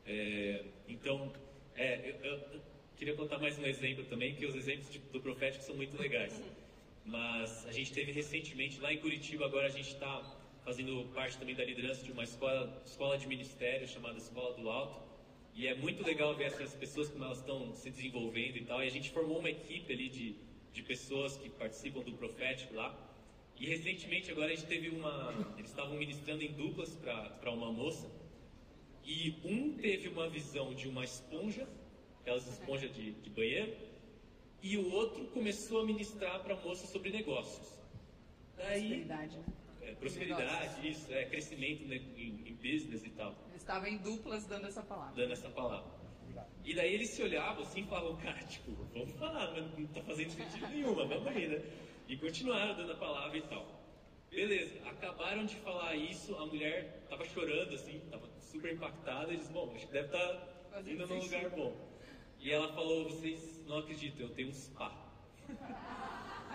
É, 0.07 0.65
então, 0.89 1.33
é, 1.77 2.11
eu, 2.11 2.17
eu- 2.25 2.39
eu 2.55 2.61
queria 2.97 3.15
contar 3.15 3.39
mais 3.39 3.57
um 3.59 3.65
exemplo 3.67 4.05
também, 4.07 4.35
que 4.35 4.47
os 4.47 4.55
exemplos 4.57 4.91
de- 4.91 4.99
do 4.99 5.21
profético 5.21 5.63
são 5.65 5.77
muito 5.77 5.97
legais. 5.97 6.33
Mas 7.07 7.67
a 7.67 7.73
gente 7.73 7.93
teve 7.93 8.11
recentemente, 8.13 8.81
lá 8.81 8.93
em 8.93 8.99
Curitiba, 8.99 9.45
agora 9.45 9.67
a 9.67 9.71
gente 9.71 9.91
está 9.95 10.23
fazendo 10.65 11.07
parte 11.15 11.37
também 11.39 11.55
da 11.55 11.65
liderança 11.65 12.03
de 12.03 12.11
uma 12.11 12.25
escola, 12.25 12.83
escola 12.85 13.19
de 13.19 13.27
ministério 13.27 13.87
chamada 13.87 14.17
Escola 14.17 14.55
do 14.55 14.69
Alto. 14.71 15.03
E 15.55 15.69
é 15.69 15.75
muito 15.75 16.05
legal 16.05 16.35
ver 16.35 16.45
essas 16.45 16.75
pessoas 16.75 17.09
como 17.09 17.25
elas 17.25 17.39
estão 17.39 17.73
se 17.75 17.91
desenvolvendo 17.91 18.57
e 18.57 18.65
tal. 18.65 18.83
E 18.83 18.87
a 18.87 18.91
gente 18.91 19.11
formou 19.11 19.39
uma 19.39 19.51
equipe 19.51 19.93
ali 19.93 20.09
de, 20.09 20.37
de 20.73 20.83
pessoas 20.83 21.37
que 21.37 21.49
participam 21.51 22.01
do 22.01 22.13
profético 22.13 22.75
lá. 22.75 22.99
E 23.57 23.67
recentemente 23.67 24.33
agora 24.33 24.53
a 24.53 24.55
gente 24.57 24.67
teve 24.67 24.89
uma. 24.89 25.33
Eles 25.57 25.71
estavam 25.71 25.97
ministrando 25.97 26.43
em 26.43 26.53
duplas 26.53 26.91
para 27.41 27.53
uma 27.53 27.71
moça. 27.71 28.11
E 29.05 29.37
um 29.45 29.77
teve 29.77 30.09
uma 30.09 30.29
visão 30.29 30.75
de 30.75 30.89
uma 30.89 31.05
esponja, 31.05 31.69
aquelas 32.21 32.49
esponjas 32.49 32.93
de, 32.93 33.13
de 33.13 33.31
banheiro, 33.31 33.77
e 34.63 34.79
o 34.79 34.91
outro 34.93 35.27
começou 35.27 35.83
a 35.83 35.85
ministrar 35.85 36.43
para 36.43 36.55
a 36.55 36.61
moça 36.63 36.87
sobre 36.87 37.11
negócios. 37.11 37.79
Daí, 38.57 39.05
né? 39.05 39.05
É, 39.87 39.95
prosperidade, 39.95 40.89
isso, 40.89 41.13
é, 41.13 41.25
crescimento 41.27 41.87
né, 41.87 41.97
em, 42.17 42.49
em 42.49 42.55
business 42.55 43.05
e 43.05 43.11
tal, 43.11 43.35
Eles 43.49 43.61
estavam 43.61 43.89
em 43.89 43.99
duplas 43.99 44.47
dando 44.47 44.67
essa 44.67 44.83
palavra. 44.83 45.15
dando 45.15 45.33
essa 45.33 45.49
palavra. 45.51 46.05
E 46.65 46.75
daí 46.75 46.95
eles 46.95 47.11
se 47.11 47.23
olhavam 47.23 47.63
assim 47.63 47.83
e 47.83 47.87
falavam, 47.87 48.17
cara, 48.17 48.43
tipo, 48.45 48.73
vamos 48.95 49.15
falar, 49.19 49.53
mas 49.53 49.79
não 49.79 49.87
tá 49.89 50.01
fazendo 50.03 50.31
sentido 50.31 50.67
nenhum, 50.69 50.95
mas 50.95 51.09
vamos 51.09 51.29
aí, 51.29 51.47
né? 51.47 51.63
E 52.09 52.17
continuaram 52.17 52.75
dando 52.75 52.93
a 52.93 52.97
palavra 52.97 53.37
e 53.37 53.43
tal. 53.43 53.67
Beleza, 54.31 54.81
acabaram 54.89 55.45
de 55.45 55.55
falar 55.57 55.95
isso, 55.95 56.35
a 56.37 56.47
mulher 56.47 57.07
tava 57.09 57.25
chorando 57.27 57.75
assim, 57.75 58.01
tava 58.11 58.29
super 58.41 58.73
impactada, 58.73 59.31
e 59.31 59.35
eles, 59.35 59.49
bom, 59.49 59.73
acho 59.75 59.87
que 59.87 59.93
deve 59.93 60.07
estar 60.07 60.55
Fazendo 60.71 61.05
indo 61.05 61.07
num 61.07 61.23
lugar 61.23 61.51
bom. 61.51 61.77
E 62.41 62.51
ela 62.51 62.73
falou, 62.73 63.05
vocês 63.05 63.63
não 63.67 63.79
acreditam, 63.79 64.27
eu 64.27 64.35
tenho 64.35 64.49
um 64.49 64.53
spa. 64.53 64.91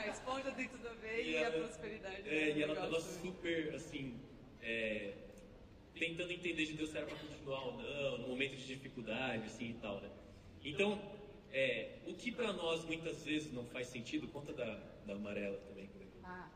A 0.09 0.11
esponja 0.11 0.51
tem 0.51 0.67
tudo 0.67 0.87
a 0.87 0.93
ver 0.93 1.23
e, 1.23 1.37
a 1.37 1.41
ela- 1.41 1.57
prosperidade. 1.67 2.27
É, 2.27 2.51
do 2.51 2.57
e 2.59 2.63
ela 2.63 2.73
tava 2.75 2.87
negócio 2.87 3.13
também. 3.15 3.31
super, 3.31 3.75
assim, 3.75 4.19
é, 4.61 5.13
tentando 5.93 6.31
entender 6.31 6.65
de 6.65 6.73
Deus 6.73 6.89
se 6.89 6.97
era 6.97 7.05
pra 7.05 7.15
continuar 7.15 7.65
ou 7.65 7.77
não, 7.77 8.17
no 8.17 8.27
momento 8.29 8.55
de 8.55 8.65
dificuldade, 8.65 9.45
assim 9.45 9.69
e 9.69 9.73
tal, 9.75 10.01
né? 10.01 10.09
Então, 10.63 10.99
é, 11.51 11.99
o 12.07 12.15
que 12.15 12.31
pra 12.31 12.51
nós 12.53 12.83
muitas 12.85 13.23
vezes 13.23 13.53
não 13.53 13.65
faz 13.67 13.87
sentido, 13.87 14.27
conta 14.29 14.51
da, 14.51 14.75
da 15.05 15.13
amarela 15.13 15.57
também. 15.67 15.85
é 15.85 16.25
Ah, 16.25 16.49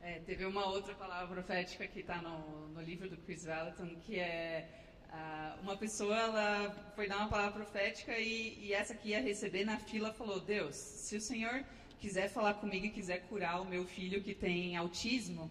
é, 0.00 0.18
teve 0.20 0.46
uma 0.46 0.66
outra 0.66 0.94
palavra 0.94 1.34
profética 1.34 1.86
que 1.86 2.00
está 2.00 2.22
no, 2.22 2.68
no 2.68 2.80
livro 2.80 3.08
do 3.10 3.18
Chris 3.18 3.44
Valentin, 3.44 3.98
que 4.00 4.18
é 4.18 4.66
ah, 5.10 5.58
uma 5.60 5.76
pessoa 5.76 6.16
ela 6.16 6.70
foi 6.94 7.06
dar 7.06 7.18
uma 7.18 7.28
palavra 7.28 7.52
profética 7.52 8.18
e, 8.18 8.58
e 8.64 8.72
essa 8.72 8.94
que 8.94 9.10
ia 9.10 9.20
receber 9.20 9.64
na 9.64 9.78
fila 9.78 10.10
falou: 10.12 10.40
Deus, 10.40 10.74
se 10.76 11.16
o 11.16 11.20
Senhor 11.20 11.64
quiser 12.00 12.28
falar 12.28 12.54
comigo 12.54 12.86
e 12.86 12.90
quiser 12.90 13.18
curar 13.28 13.60
o 13.60 13.64
meu 13.64 13.84
filho 13.84 14.22
que 14.22 14.34
tem 14.34 14.76
autismo, 14.76 15.50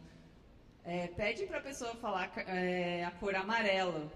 é, 0.83 1.07
pede 1.07 1.45
para 1.45 1.57
a 1.57 1.61
pessoa 1.61 1.93
falar 1.95 2.31
é, 2.47 3.03
a 3.05 3.11
cor 3.11 3.35
amarelo. 3.35 4.11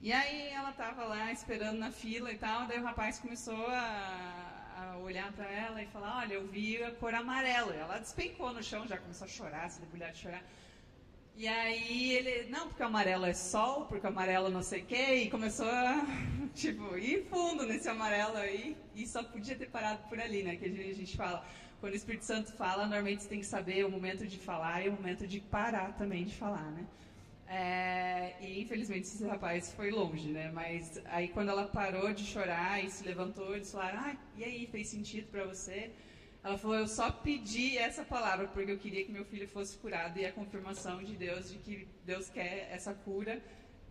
E 0.00 0.12
aí 0.12 0.48
ela 0.48 0.72
tava 0.72 1.04
lá 1.04 1.32
esperando 1.32 1.78
na 1.78 1.90
fila 1.90 2.30
e 2.32 2.38
tal, 2.38 2.66
daí 2.66 2.78
o 2.78 2.84
rapaz 2.84 3.18
começou 3.18 3.66
a, 3.68 4.92
a 4.94 4.98
olhar 4.98 5.32
para 5.32 5.48
ela 5.50 5.82
e 5.82 5.86
falar, 5.86 6.18
olha, 6.18 6.34
eu 6.34 6.46
vi 6.46 6.82
a 6.82 6.90
cor 6.92 7.14
amarela. 7.14 7.74
Ela 7.74 7.98
despencou 7.98 8.52
no 8.52 8.62
chão, 8.62 8.86
já 8.86 8.98
começou 8.98 9.26
a 9.26 9.28
chorar, 9.28 9.70
se 9.70 9.80
debulhar 9.80 10.12
de 10.12 10.18
chorar. 10.18 10.42
E 11.36 11.46
aí 11.46 12.12
ele, 12.14 12.48
não, 12.48 12.66
porque 12.68 12.82
amarelo 12.82 13.26
é 13.26 13.34
sol, 13.34 13.84
porque 13.84 14.06
amarelo 14.06 14.48
não 14.48 14.62
sei 14.62 14.80
o 14.80 14.86
quê, 14.86 15.14
e 15.16 15.30
começou 15.30 15.68
a, 15.68 16.02
tipo, 16.54 16.96
ir 16.96 17.26
fundo 17.28 17.66
nesse 17.66 17.88
amarelo 17.90 18.38
aí, 18.38 18.74
e 18.94 19.06
só 19.06 19.22
podia 19.22 19.54
ter 19.54 19.66
parado 19.68 20.02
por 20.08 20.18
ali, 20.18 20.42
né, 20.42 20.56
que 20.56 20.64
a 20.64 20.68
gente, 20.68 20.90
a 20.90 20.94
gente 20.94 21.14
fala, 21.14 21.44
quando 21.78 21.92
o 21.92 21.96
Espírito 21.96 22.24
Santo 22.24 22.52
fala, 22.52 22.86
normalmente 22.86 23.22
você 23.22 23.28
tem 23.28 23.40
que 23.40 23.44
saber 23.46 23.84
o 23.84 23.90
momento 23.90 24.26
de 24.26 24.38
falar 24.38 24.82
e 24.82 24.88
o 24.88 24.92
momento 24.92 25.26
de 25.26 25.38
parar 25.38 25.92
também 25.98 26.24
de 26.24 26.34
falar, 26.34 26.70
né. 26.72 26.86
É, 27.48 28.34
e 28.40 28.62
infelizmente 28.62 29.02
esse 29.06 29.24
rapaz 29.26 29.72
foi 29.74 29.90
longe, 29.90 30.30
né, 30.32 30.50
mas 30.50 30.98
aí 31.04 31.28
quando 31.28 31.50
ela 31.50 31.66
parou 31.66 32.14
de 32.14 32.24
chorar 32.24 32.82
e 32.82 32.88
se 32.90 33.04
levantou, 33.04 33.54
eles 33.54 33.70
falaram, 33.70 33.98
ah, 34.00 34.16
e 34.38 34.42
aí, 34.42 34.66
fez 34.68 34.88
sentido 34.88 35.26
pra 35.30 35.44
você? 35.44 35.90
Ela 36.46 36.56
falou: 36.56 36.76
Eu 36.76 36.86
só 36.86 37.10
pedi 37.10 37.76
essa 37.76 38.04
palavra 38.04 38.46
porque 38.46 38.70
eu 38.70 38.78
queria 38.78 39.04
que 39.04 39.10
meu 39.10 39.24
filho 39.24 39.48
fosse 39.48 39.76
curado 39.78 40.16
e 40.16 40.24
a 40.24 40.30
confirmação 40.30 41.02
de 41.02 41.14
Deus 41.16 41.50
de 41.50 41.58
que 41.58 41.88
Deus 42.04 42.30
quer 42.30 42.68
essa 42.70 42.94
cura. 42.94 43.42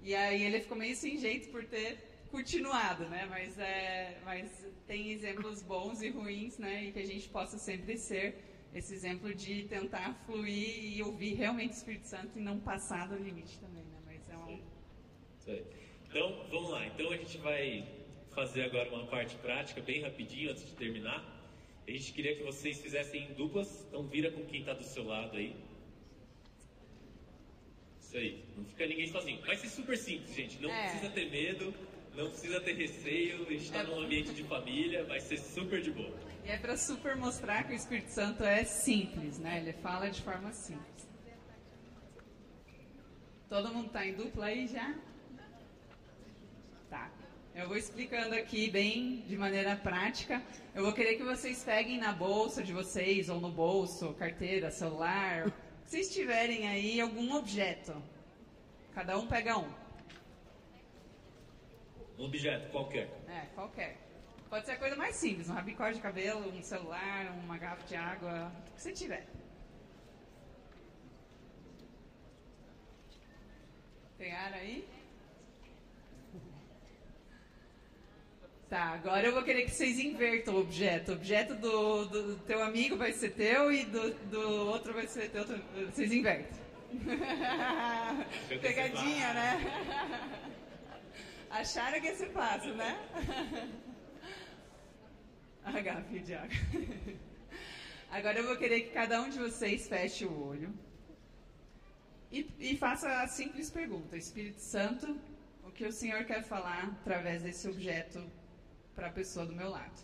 E 0.02 0.16
aí 0.16 0.42
ele 0.42 0.62
ficou 0.62 0.78
meio 0.78 0.96
sem 0.96 1.18
jeito 1.18 1.50
por 1.50 1.66
ter 1.66 1.98
continuado, 2.32 3.10
né? 3.10 3.28
Mas, 3.30 3.60
é, 3.60 4.20
mas 4.24 4.66
tem 4.88 5.12
exemplos 5.12 5.62
bons 5.64 6.02
e 6.02 6.10
ruins, 6.10 6.58
né? 6.58 6.86
E 6.86 6.92
que 6.94 7.00
a 7.00 7.06
gente 7.06 7.28
possa 7.28 7.58
sempre 7.58 7.98
ser 7.98 8.42
esse 8.74 8.94
exemplo 8.94 9.36
de 9.36 9.64
tentar 9.64 10.14
fluir 10.26 10.96
e 10.96 11.04
ouvir 11.04 11.34
realmente 11.34 11.72
o 11.72 11.78
Espírito 11.78 12.08
Santo 12.08 12.40
e 12.40 12.42
não 12.42 12.58
passar 12.62 13.10
do 13.10 13.18
limite 13.18 13.60
também, 13.60 13.84
né? 13.84 14.00
Mas 14.06 14.30
é 14.30 14.38
um. 14.38 14.62
Então, 16.08 16.46
vamos 16.50 16.70
lá. 16.70 16.86
Então 16.88 17.12
a 17.12 17.18
gente 17.18 17.38
vai 17.40 17.86
fazer 18.34 18.64
agora 18.64 18.90
uma 18.94 19.08
parte 19.08 19.36
prática, 19.36 19.82
bem 19.82 20.02
rapidinho, 20.02 20.52
antes 20.52 20.66
de 20.66 20.74
terminar. 20.76 21.35
A 21.88 21.92
gente 21.92 22.14
queria 22.14 22.36
que 22.36 22.44
vocês 22.44 22.80
fizessem 22.82 23.26
em 23.30 23.34
duplas, 23.34 23.86
então 23.88 24.04
vira 24.08 24.32
com 24.32 24.44
quem 24.46 24.62
está 24.62 24.74
do 24.74 24.84
seu 24.84 25.04
lado 25.04 25.38
aí. 25.38 25.56
Isso 28.02 28.18
aí, 28.18 28.44
não 28.58 28.66
fica 28.66 28.88
ninguém 28.88 29.08
sozinho. 29.08 29.42
Vai 29.46 29.56
ser 29.56 29.70
super 29.70 29.98
simples, 29.98 30.34
gente. 30.36 30.60
Não 30.62 30.70
É. 30.70 30.90
precisa 30.90 31.12
ter 31.12 31.30
medo, 31.30 31.74
não 32.16 32.30
precisa 32.30 32.60
ter 32.62 32.74
receio. 32.74 33.46
A 33.48 33.52
gente 33.52 33.64
está 33.66 33.80
É. 33.80 33.84
num 33.84 34.00
ambiente 34.00 34.34
de 34.34 34.44
família, 34.44 35.04
vai 35.04 35.20
ser 35.20 35.38
super 35.38 35.82
de 35.82 35.92
boa. 35.92 36.18
E 36.44 36.50
é 36.50 36.58
para 36.58 36.76
super 36.78 37.16
mostrar 37.16 37.64
que 37.66 37.74
o 37.74 37.76
Espírito 37.76 38.10
Santo 38.10 38.44
é 38.44 38.64
simples, 38.64 39.38
né? 39.40 39.60
Ele 39.60 39.74
fala 39.74 40.10
de 40.10 40.22
forma 40.22 40.52
simples. 40.54 41.06
Todo 43.48 43.72
mundo 43.74 43.90
tá 43.90 44.06
em 44.06 44.14
dupla 44.16 44.46
aí 44.48 44.68
já? 44.68 44.96
Eu 47.56 47.70
vou 47.70 47.78
explicando 47.78 48.36
aqui 48.36 48.70
bem 48.70 49.22
de 49.22 49.38
maneira 49.38 49.78
prática. 49.78 50.44
Eu 50.74 50.84
vou 50.84 50.92
querer 50.92 51.16
que 51.16 51.24
vocês 51.24 51.64
peguem 51.64 51.98
na 51.98 52.12
bolsa 52.12 52.62
de 52.62 52.74
vocês, 52.74 53.30
ou 53.30 53.40
no 53.40 53.50
bolso, 53.50 54.14
carteira, 54.16 54.70
celular, 54.70 55.50
se 55.86 55.92
vocês 55.92 56.14
tiverem 56.14 56.68
aí 56.68 57.00
algum 57.00 57.34
objeto. 57.34 57.96
Cada 58.94 59.18
um 59.18 59.26
pega 59.26 59.58
um. 59.58 59.72
Um 62.20 62.26
objeto 62.26 62.70
qualquer. 62.72 63.10
É, 63.30 63.46
qualquer. 63.56 63.96
Pode 64.50 64.66
ser 64.66 64.74
a 64.74 64.78
coisa 64.78 64.98
mais 64.98 65.16
simples, 65.16 65.50
um 65.50 65.54
rabicó 65.54 65.90
de 65.90 66.02
cabelo, 66.02 66.52
um 66.52 66.62
celular, 66.62 67.32
uma 67.42 67.58
garrafa 67.58 67.88
de 67.88 67.96
água, 67.96 68.52
o 68.68 68.74
que 68.74 68.82
você 68.82 68.92
tiver. 68.92 69.26
Pegaram 74.18 74.58
aí? 74.58 74.95
Tá, 78.70 78.94
agora 78.94 79.28
eu 79.28 79.32
vou 79.32 79.44
querer 79.44 79.66
que 79.66 79.72
vocês 79.72 80.00
invertam 80.00 80.56
o 80.56 80.62
objeto. 80.62 81.12
O 81.12 81.16
objeto 81.16 81.54
do, 81.54 82.06
do 82.06 82.36
teu 82.40 82.64
amigo 82.64 82.98
vai 82.98 83.14
ser 83.14 83.30
teu 83.32 83.72
e 83.72 83.86
do, 83.86 84.12
do 84.26 84.68
outro 84.68 84.92
vai 84.92 85.06
ser 85.06 85.30
teu. 85.30 85.46
Vocês 85.46 86.12
invertem. 86.12 86.60
Pegadinha, 88.60 89.34
né? 89.34 89.60
Acharam 91.52 92.02
que 92.02 92.08
esse 92.08 92.26
passo, 92.28 92.74
né? 92.74 92.98
A 95.64 95.80
garrafinha 95.80 96.24
de 96.24 96.34
água. 96.34 96.58
Agora 98.10 98.40
eu 98.40 98.48
vou 98.48 98.58
querer 98.58 98.82
que 98.82 98.90
cada 98.92 99.22
um 99.22 99.30
de 99.30 99.38
vocês 99.38 99.88
feche 99.88 100.26
o 100.26 100.48
olho 100.48 100.74
e, 102.32 102.50
e 102.60 102.78
faça 102.78 103.22
a 103.22 103.28
simples 103.28 103.70
pergunta: 103.70 104.18
Espírito 104.18 104.60
Santo, 104.60 105.20
o 105.64 105.72
que 105.72 105.86
o 105.86 105.92
Senhor 105.92 106.26
quer 106.26 106.44
falar 106.44 106.98
através 107.02 107.44
desse 107.44 107.68
objeto 107.68 108.26
para 108.96 109.08
a 109.08 109.12
pessoa 109.12 109.46
do 109.46 109.54
meu 109.54 109.70
lado? 109.70 110.04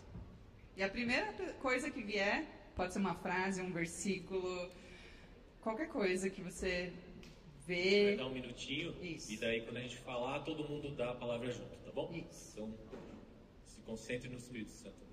E 0.76 0.82
a 0.82 0.88
primeira 0.88 1.32
coisa 1.60 1.90
que 1.90 2.02
vier, 2.02 2.46
pode 2.74 2.92
ser 2.92 2.98
uma 2.98 3.14
frase, 3.14 3.60
um 3.60 3.72
versículo, 3.72 4.70
qualquer 5.60 5.88
coisa 5.88 6.30
que 6.30 6.42
você 6.42 6.92
vê. 7.66 8.06
Vai 8.06 8.16
dar 8.16 8.26
um 8.26 8.34
minutinho 8.34 8.94
Isso. 9.02 9.32
e 9.32 9.36
daí 9.36 9.62
quando 9.62 9.76
a 9.78 9.80
gente 9.80 9.98
falar, 9.98 10.40
todo 10.40 10.68
mundo 10.68 10.94
dá 10.94 11.10
a 11.10 11.14
palavra 11.14 11.50
junto, 11.50 11.76
tá 11.84 11.90
bom? 11.92 12.12
Isso. 12.12 12.52
Então, 12.52 12.74
se 13.64 13.80
concentre 13.82 14.28
no 14.28 14.36
Espírito 14.36 14.70
Santo. 14.70 15.11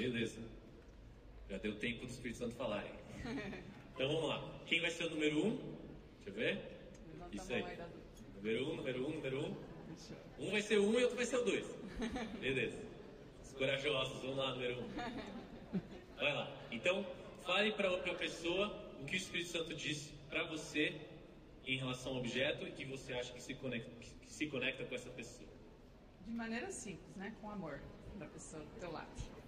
Beleza. 0.00 0.40
Já 1.50 1.58
deu 1.58 1.76
tempo 1.76 2.06
do 2.06 2.10
Espírito 2.10 2.38
Santo 2.38 2.54
falar. 2.54 2.84
Então 3.92 4.14
vamos 4.14 4.30
lá. 4.30 4.62
Quem 4.64 4.80
vai 4.80 4.90
ser 4.90 5.04
o 5.04 5.10
número 5.10 5.46
um? 5.46 5.56
Deixa 6.24 6.30
eu 6.30 6.32
ver. 6.32 6.58
Isso 7.32 7.52
aí. 7.52 7.62
Número 8.36 8.70
um, 8.70 8.76
número 8.76 9.06
um, 9.06 9.10
número 9.10 9.40
um. 9.44 9.56
Um 10.38 10.50
vai 10.50 10.62
ser 10.62 10.78
o 10.78 10.88
um 10.88 10.98
e 10.98 11.02
outro 11.02 11.16
vai 11.16 11.26
ser 11.26 11.36
o 11.36 11.44
dois. 11.44 11.66
Beleza. 12.40 12.78
Os 13.44 13.52
corajosos, 13.52 14.22
vamos 14.22 14.38
lá, 14.38 14.54
número 14.54 14.80
um. 14.80 14.88
Vai 16.16 16.32
lá. 16.32 16.50
Então, 16.70 17.04
fale 17.44 17.72
para 17.72 17.90
outra 17.90 18.14
pessoa 18.14 18.74
o 19.02 19.04
que 19.04 19.16
o 19.16 19.18
Espírito 19.18 19.50
Santo 19.50 19.74
disse 19.74 20.14
para 20.30 20.44
você 20.44 20.98
em 21.66 21.76
relação 21.76 22.12
ao 22.12 22.20
objeto 22.20 22.66
e 22.66 22.70
que 22.70 22.86
você 22.86 23.12
acha 23.12 23.34
que 23.34 23.42
se 23.42 23.52
conecta, 23.52 23.90
que 24.22 24.32
se 24.32 24.46
conecta 24.46 24.82
com 24.82 24.94
essa 24.94 25.10
pessoa. 25.10 25.50
De 26.24 26.32
maneira 26.32 26.72
simples, 26.72 27.14
né? 27.16 27.36
Com 27.42 27.50
amor 27.50 27.82
da 28.18 28.24
pessoa 28.24 28.62
do 28.62 28.80
teu 28.80 28.90
lado. 28.90 29.39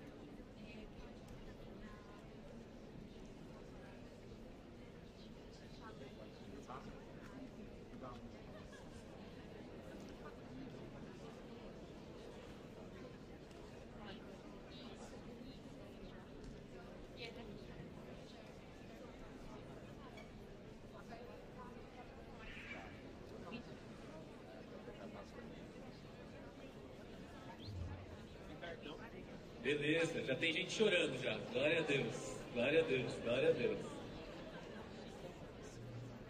Beleza, 29.62 30.25
já 30.25 30.35
tem 30.35 30.53
gente 30.53 30.72
chorando 30.72 31.22
já. 31.22 31.38
Glória 31.53 31.79
a 31.79 31.83
Deus, 31.83 32.37
glória 32.53 32.81
a 32.81 32.83
Deus, 32.83 33.12
glória 33.22 33.48
a 33.48 33.53
Deus. 33.53 33.79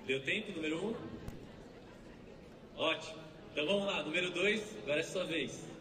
Deu 0.07 0.23
tempo, 0.23 0.53
número 0.53 0.89
um? 0.89 0.95
Ótimo. 2.77 3.23
Então 3.53 3.67
vamos 3.67 3.87
lá, 3.87 4.03
número 4.03 4.31
dois, 4.33 4.77
agora 4.83 5.01
é 5.01 5.03
sua 5.03 5.25
vez. 5.25 5.72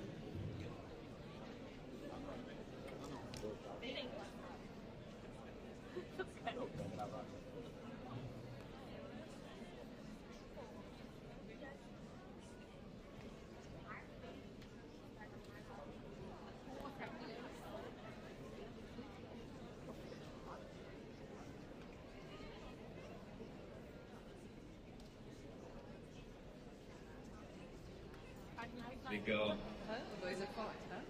Legal. 29.12 29.58
O 29.58 30.22
dois 30.22 30.42
é 30.42 30.46
forte, 30.48 30.78
tá? 30.88 31.02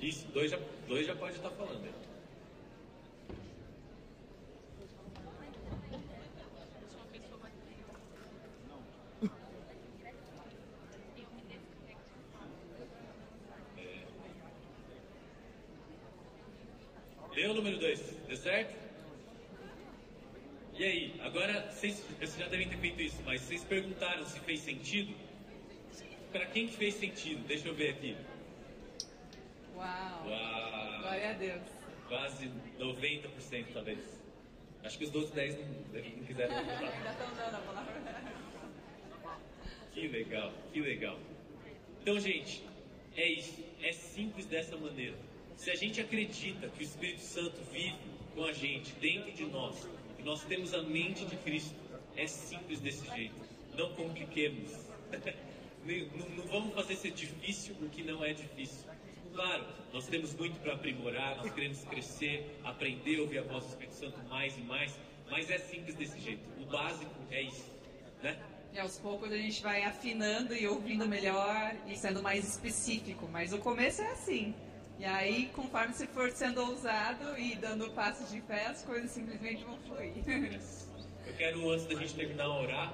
Isso, 0.00 0.26
dois 0.28 0.50
já, 0.50 0.58
dois 0.86 1.06
já 1.06 1.14
pode 1.14 1.36
estar 1.36 1.50
falando. 1.50 1.84
É. 1.84 1.92
Deu 17.34 17.50
o 17.50 17.54
número 17.54 17.78
2, 17.78 18.00
deu 18.26 18.36
certo? 18.38 18.74
E 20.78 20.84
aí, 20.84 21.20
agora 21.20 21.70
vocês, 21.70 22.02
vocês 22.18 22.38
já 22.38 22.48
devem 22.48 22.70
ter 22.70 22.78
feito 22.78 23.02
isso, 23.02 23.22
mas 23.26 23.42
vocês 23.42 23.62
perguntaram 23.64 24.24
se 24.24 24.40
fez 24.40 24.60
sentido? 24.60 25.14
Quem 26.58 26.66
fez 26.66 26.94
sentido? 26.94 27.46
Deixa 27.46 27.68
eu 27.68 27.74
ver 27.74 27.90
aqui. 27.90 28.16
Uau! 29.76 30.26
Uau. 30.26 31.02
Glória 31.02 31.30
a 31.30 31.32
Deus. 31.34 31.62
Quase 32.08 32.50
90% 32.80 33.66
talvez. 33.72 34.20
Acho 34.82 34.98
que 34.98 35.04
os 35.04 35.14
outros 35.14 35.32
10 35.34 35.56
não, 35.56 35.66
não 35.66 36.24
quiseram 36.24 36.54
Ainda 36.58 37.10
estão 37.10 37.34
dando 37.36 37.54
a 37.54 37.60
palavra. 37.60 37.94
Que 39.92 40.08
legal, 40.08 40.52
que 40.72 40.80
legal. 40.80 41.16
Então, 42.02 42.18
gente, 42.18 42.64
é 43.16 43.28
isso. 43.28 43.64
É 43.80 43.92
simples 43.92 44.46
dessa 44.46 44.76
maneira. 44.76 45.14
Se 45.54 45.70
a 45.70 45.76
gente 45.76 46.00
acredita 46.00 46.68
que 46.70 46.80
o 46.80 46.82
Espírito 46.82 47.20
Santo 47.20 47.60
vive 47.70 47.98
com 48.34 48.42
a 48.42 48.52
gente, 48.52 48.92
dentro 48.94 49.30
de 49.30 49.44
nós, 49.44 49.86
e 50.18 50.24
nós 50.24 50.42
temos 50.42 50.74
a 50.74 50.82
mente 50.82 51.24
de 51.24 51.36
Cristo, 51.36 51.76
é 52.16 52.26
simples 52.26 52.80
desse 52.80 53.08
jeito. 53.14 53.36
Não 53.76 53.94
compliquemos. 53.94 54.72
não, 55.84 56.28
não 56.30 56.46
vamos 56.46 56.74
fazer 56.74 56.96
ser 56.96 57.12
difícil 57.12 57.74
o 57.80 57.88
que 57.88 58.02
não 58.02 58.24
é 58.24 58.32
difícil. 58.32 58.88
Claro, 59.32 59.66
nós 59.92 60.06
temos 60.06 60.34
muito 60.34 60.58
para 60.60 60.74
aprimorar, 60.74 61.36
nós 61.36 61.52
queremos 61.52 61.84
crescer, 61.84 62.58
aprender, 62.64 63.20
ouvir 63.20 63.38
a 63.38 63.42
voz 63.42 63.64
do 63.64 63.70
Espírito 63.70 63.94
Santo 63.94 64.18
mais 64.28 64.56
e 64.56 64.62
mais, 64.62 64.98
mas 65.30 65.50
é 65.50 65.58
simples 65.58 65.94
desse 65.94 66.18
jeito. 66.18 66.42
O 66.60 66.66
básico 66.66 67.14
é 67.30 67.42
isso, 67.42 67.70
né? 68.22 68.38
E 68.72 68.78
aos 68.78 68.98
poucos 68.98 69.30
a 69.32 69.36
gente 69.36 69.62
vai 69.62 69.84
afinando 69.84 70.54
e 70.54 70.66
ouvindo 70.66 71.06
melhor 71.06 71.74
e 71.86 71.96
sendo 71.96 72.22
mais 72.22 72.46
específico, 72.46 73.28
mas 73.28 73.52
o 73.52 73.58
começo 73.58 74.02
é 74.02 74.10
assim. 74.12 74.54
E 74.98 75.04
aí, 75.04 75.48
conforme 75.54 75.94
você 75.94 76.06
for 76.08 76.30
sendo 76.32 76.60
ousado 76.60 77.38
e 77.38 77.54
dando 77.54 77.88
passos 77.92 78.30
de 78.30 78.40
fé, 78.40 78.66
as 78.66 78.82
coisas 78.82 79.10
simplesmente 79.10 79.62
vão 79.64 79.78
fluir. 79.78 80.12
Eu 81.26 81.34
quero, 81.34 81.70
antes 81.70 81.86
da 81.86 81.94
gente 81.94 82.14
terminar, 82.14 82.48
orar, 82.48 82.92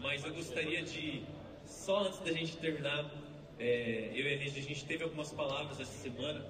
mas 0.00 0.24
eu 0.24 0.34
gostaria 0.34 0.82
de 0.82 1.22
só 1.68 2.06
antes 2.06 2.18
da 2.20 2.32
gente 2.32 2.56
terminar, 2.56 3.10
é, 3.58 4.10
eu 4.14 4.26
e 4.26 4.34
a 4.34 4.36
a 4.36 4.48
gente 4.48 4.84
teve 4.84 5.04
algumas 5.04 5.32
palavras 5.32 5.78
essa 5.78 5.92
semana 6.02 6.44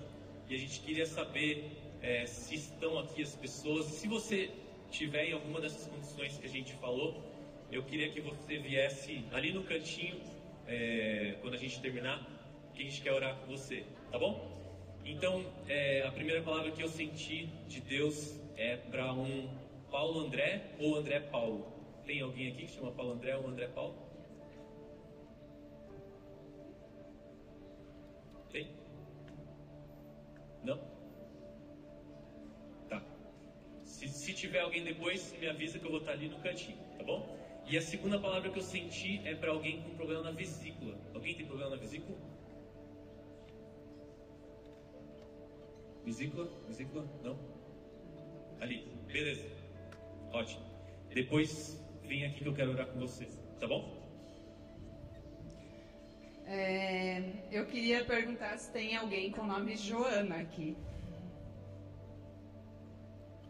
e 0.49 0.55
a 0.55 0.59
gente 0.59 0.81
queria 0.81 1.07
saber 1.07 1.77
é, 2.01 2.25
se 2.27 2.55
estão 2.55 2.99
aqui 2.99 3.23
as 3.23 3.35
pessoas. 3.35 3.87
Se 3.87 4.07
você 4.07 4.51
tiver 4.91 5.27
em 5.27 5.33
alguma 5.33 5.61
dessas 5.61 5.87
condições 5.87 6.39
que 6.39 6.47
a 6.47 6.51
gente 6.51 6.73
falou, 6.75 7.23
eu 7.71 7.83
queria 7.83 8.11
que 8.11 8.21
você 8.21 8.59
viesse 8.59 9.25
ali 9.33 9.53
no 9.53 9.65
cantinho, 9.65 10.21
é, 10.67 11.37
quando 11.41 11.55
a 11.55 11.59
gente 11.59 11.81
terminar, 11.81 12.27
que 12.75 12.83
a 12.83 12.85
gente 12.85 13.03
quer 13.03 13.13
orar 13.13 13.37
com 13.37 13.47
você, 13.47 13.85
tá 14.11 14.19
bom? 14.19 14.57
Então, 15.05 15.45
é, 15.69 16.07
a 16.07 16.13
primeira 16.13 16.43
palavra 16.43 16.71
que 16.71 16.83
eu 16.83 16.89
senti 16.89 17.47
de 17.67 17.81
Deus 17.81 18.39
é 18.57 18.77
para 18.77 19.13
um 19.13 19.49
Paulo 19.91 20.21
André 20.21 20.75
ou 20.79 20.97
André 20.97 21.21
Paulo. 21.21 21.67
Tem 22.07 22.21
alguém 22.21 22.49
aqui 22.49 22.67
que 22.67 22.73
chama 22.73 22.93
Paulo 22.93 23.13
André 23.13 23.37
ou 23.37 23.49
André 23.49 23.67
Paulo? 23.69 24.08
Não? 30.65 30.79
Tá. 32.89 33.03
Se, 33.85 34.09
se 34.09 34.33
tiver 34.33 34.61
alguém 34.61 34.85
depois, 34.85 35.35
me 35.39 35.49
avisa 35.49 35.79
que 35.79 35.85
eu 35.85 35.91
vou 35.91 36.01
estar 36.01 36.13
ali 36.13 36.29
no 36.29 36.39
cantinho, 36.41 36.79
tá 36.97 37.05
bom? 37.05 37.37
E 37.67 37.77
a 37.77 37.83
segunda 37.83 38.19
palavra 38.19 38.51
que 38.51 38.59
eu 38.59 38.63
senti 38.63 39.21
é 39.27 39.35
para 39.35 39.51
alguém 39.51 39.83
com 39.83 39.91
problema 39.95 40.23
na 40.23 40.31
vesícula. 40.31 40.99
Alguém 41.15 41.35
tem 41.35 41.47
problema 41.47 41.71
na 41.73 41.77
vesícula? 41.77 42.19
Vesícula? 46.05 46.51
Vesícula? 46.67 47.07
Não? 47.23 47.39
Ali. 48.61 48.89
Beleza. 49.07 49.47
Ótimo. 50.33 50.65
Depois 51.13 51.85
vem 52.03 52.25
aqui 52.25 52.41
que 52.41 52.49
eu 52.49 52.55
quero 52.55 52.73
orar 52.73 52.87
com 52.87 53.01
vocês. 53.01 53.39
Tá 53.61 53.67
bom? 53.67 54.08
É, 56.51 57.23
eu 57.53 57.67
queria 57.67 58.03
perguntar 58.07 58.57
se 58.57 58.73
tem 58.73 58.97
alguém 58.97 59.31
com 59.31 59.43
o 59.43 59.47
nome 59.47 59.77
Joana 59.77 60.37
aqui. 60.37 60.75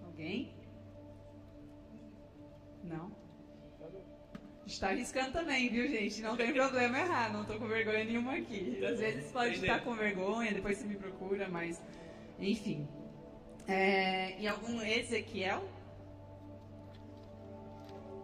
Alguém? 0.04 0.52
Não? 2.82 3.12
Está 4.66 4.88
arriscando 4.88 5.30
também, 5.30 5.68
viu, 5.68 5.88
gente? 5.88 6.20
Não 6.20 6.36
tem 6.36 6.52
problema 6.52 6.98
errar, 6.98 7.32
não 7.32 7.42
estou 7.42 7.56
com 7.56 7.68
vergonha 7.68 8.04
nenhuma 8.04 8.34
aqui. 8.34 8.84
Às 8.84 8.98
vezes 8.98 9.30
pode 9.30 9.54
estar 9.54 9.84
com 9.84 9.94
vergonha, 9.94 10.52
depois 10.52 10.76
você 10.76 10.86
me 10.88 10.96
procura, 10.96 11.48
mas. 11.48 11.80
Enfim. 12.36 12.88
É, 13.68 14.36
e 14.40 14.48
algum 14.48 14.82
Ezequiel? 14.82 15.62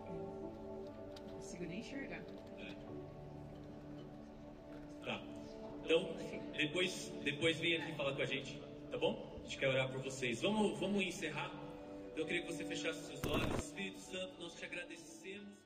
Não 0.08 1.36
consigo 1.36 1.64
nem 1.64 1.78
enxergar. 1.78 2.23
Então, 5.84 6.16
depois, 6.56 7.12
depois 7.22 7.58
vem 7.60 7.76
aqui 7.76 7.92
falar 7.92 8.14
com 8.14 8.22
a 8.22 8.26
gente, 8.26 8.58
tá 8.90 8.96
bom? 8.96 9.38
A 9.38 9.42
gente 9.44 9.58
quer 9.58 9.68
orar 9.68 9.88
por 9.90 10.00
vocês. 10.00 10.40
Vamos, 10.40 10.78
vamos 10.80 11.02
encerrar. 11.02 11.52
Então, 12.06 12.22
eu 12.22 12.26
queria 12.26 12.42
que 12.42 12.52
você 12.52 12.64
fechasse 12.64 13.04
seus 13.04 13.22
olhos. 13.26 13.64
Espírito 13.64 14.00
Santo, 14.00 14.32
nós 14.40 14.54
te 14.54 14.64
agradecemos. 14.64 15.63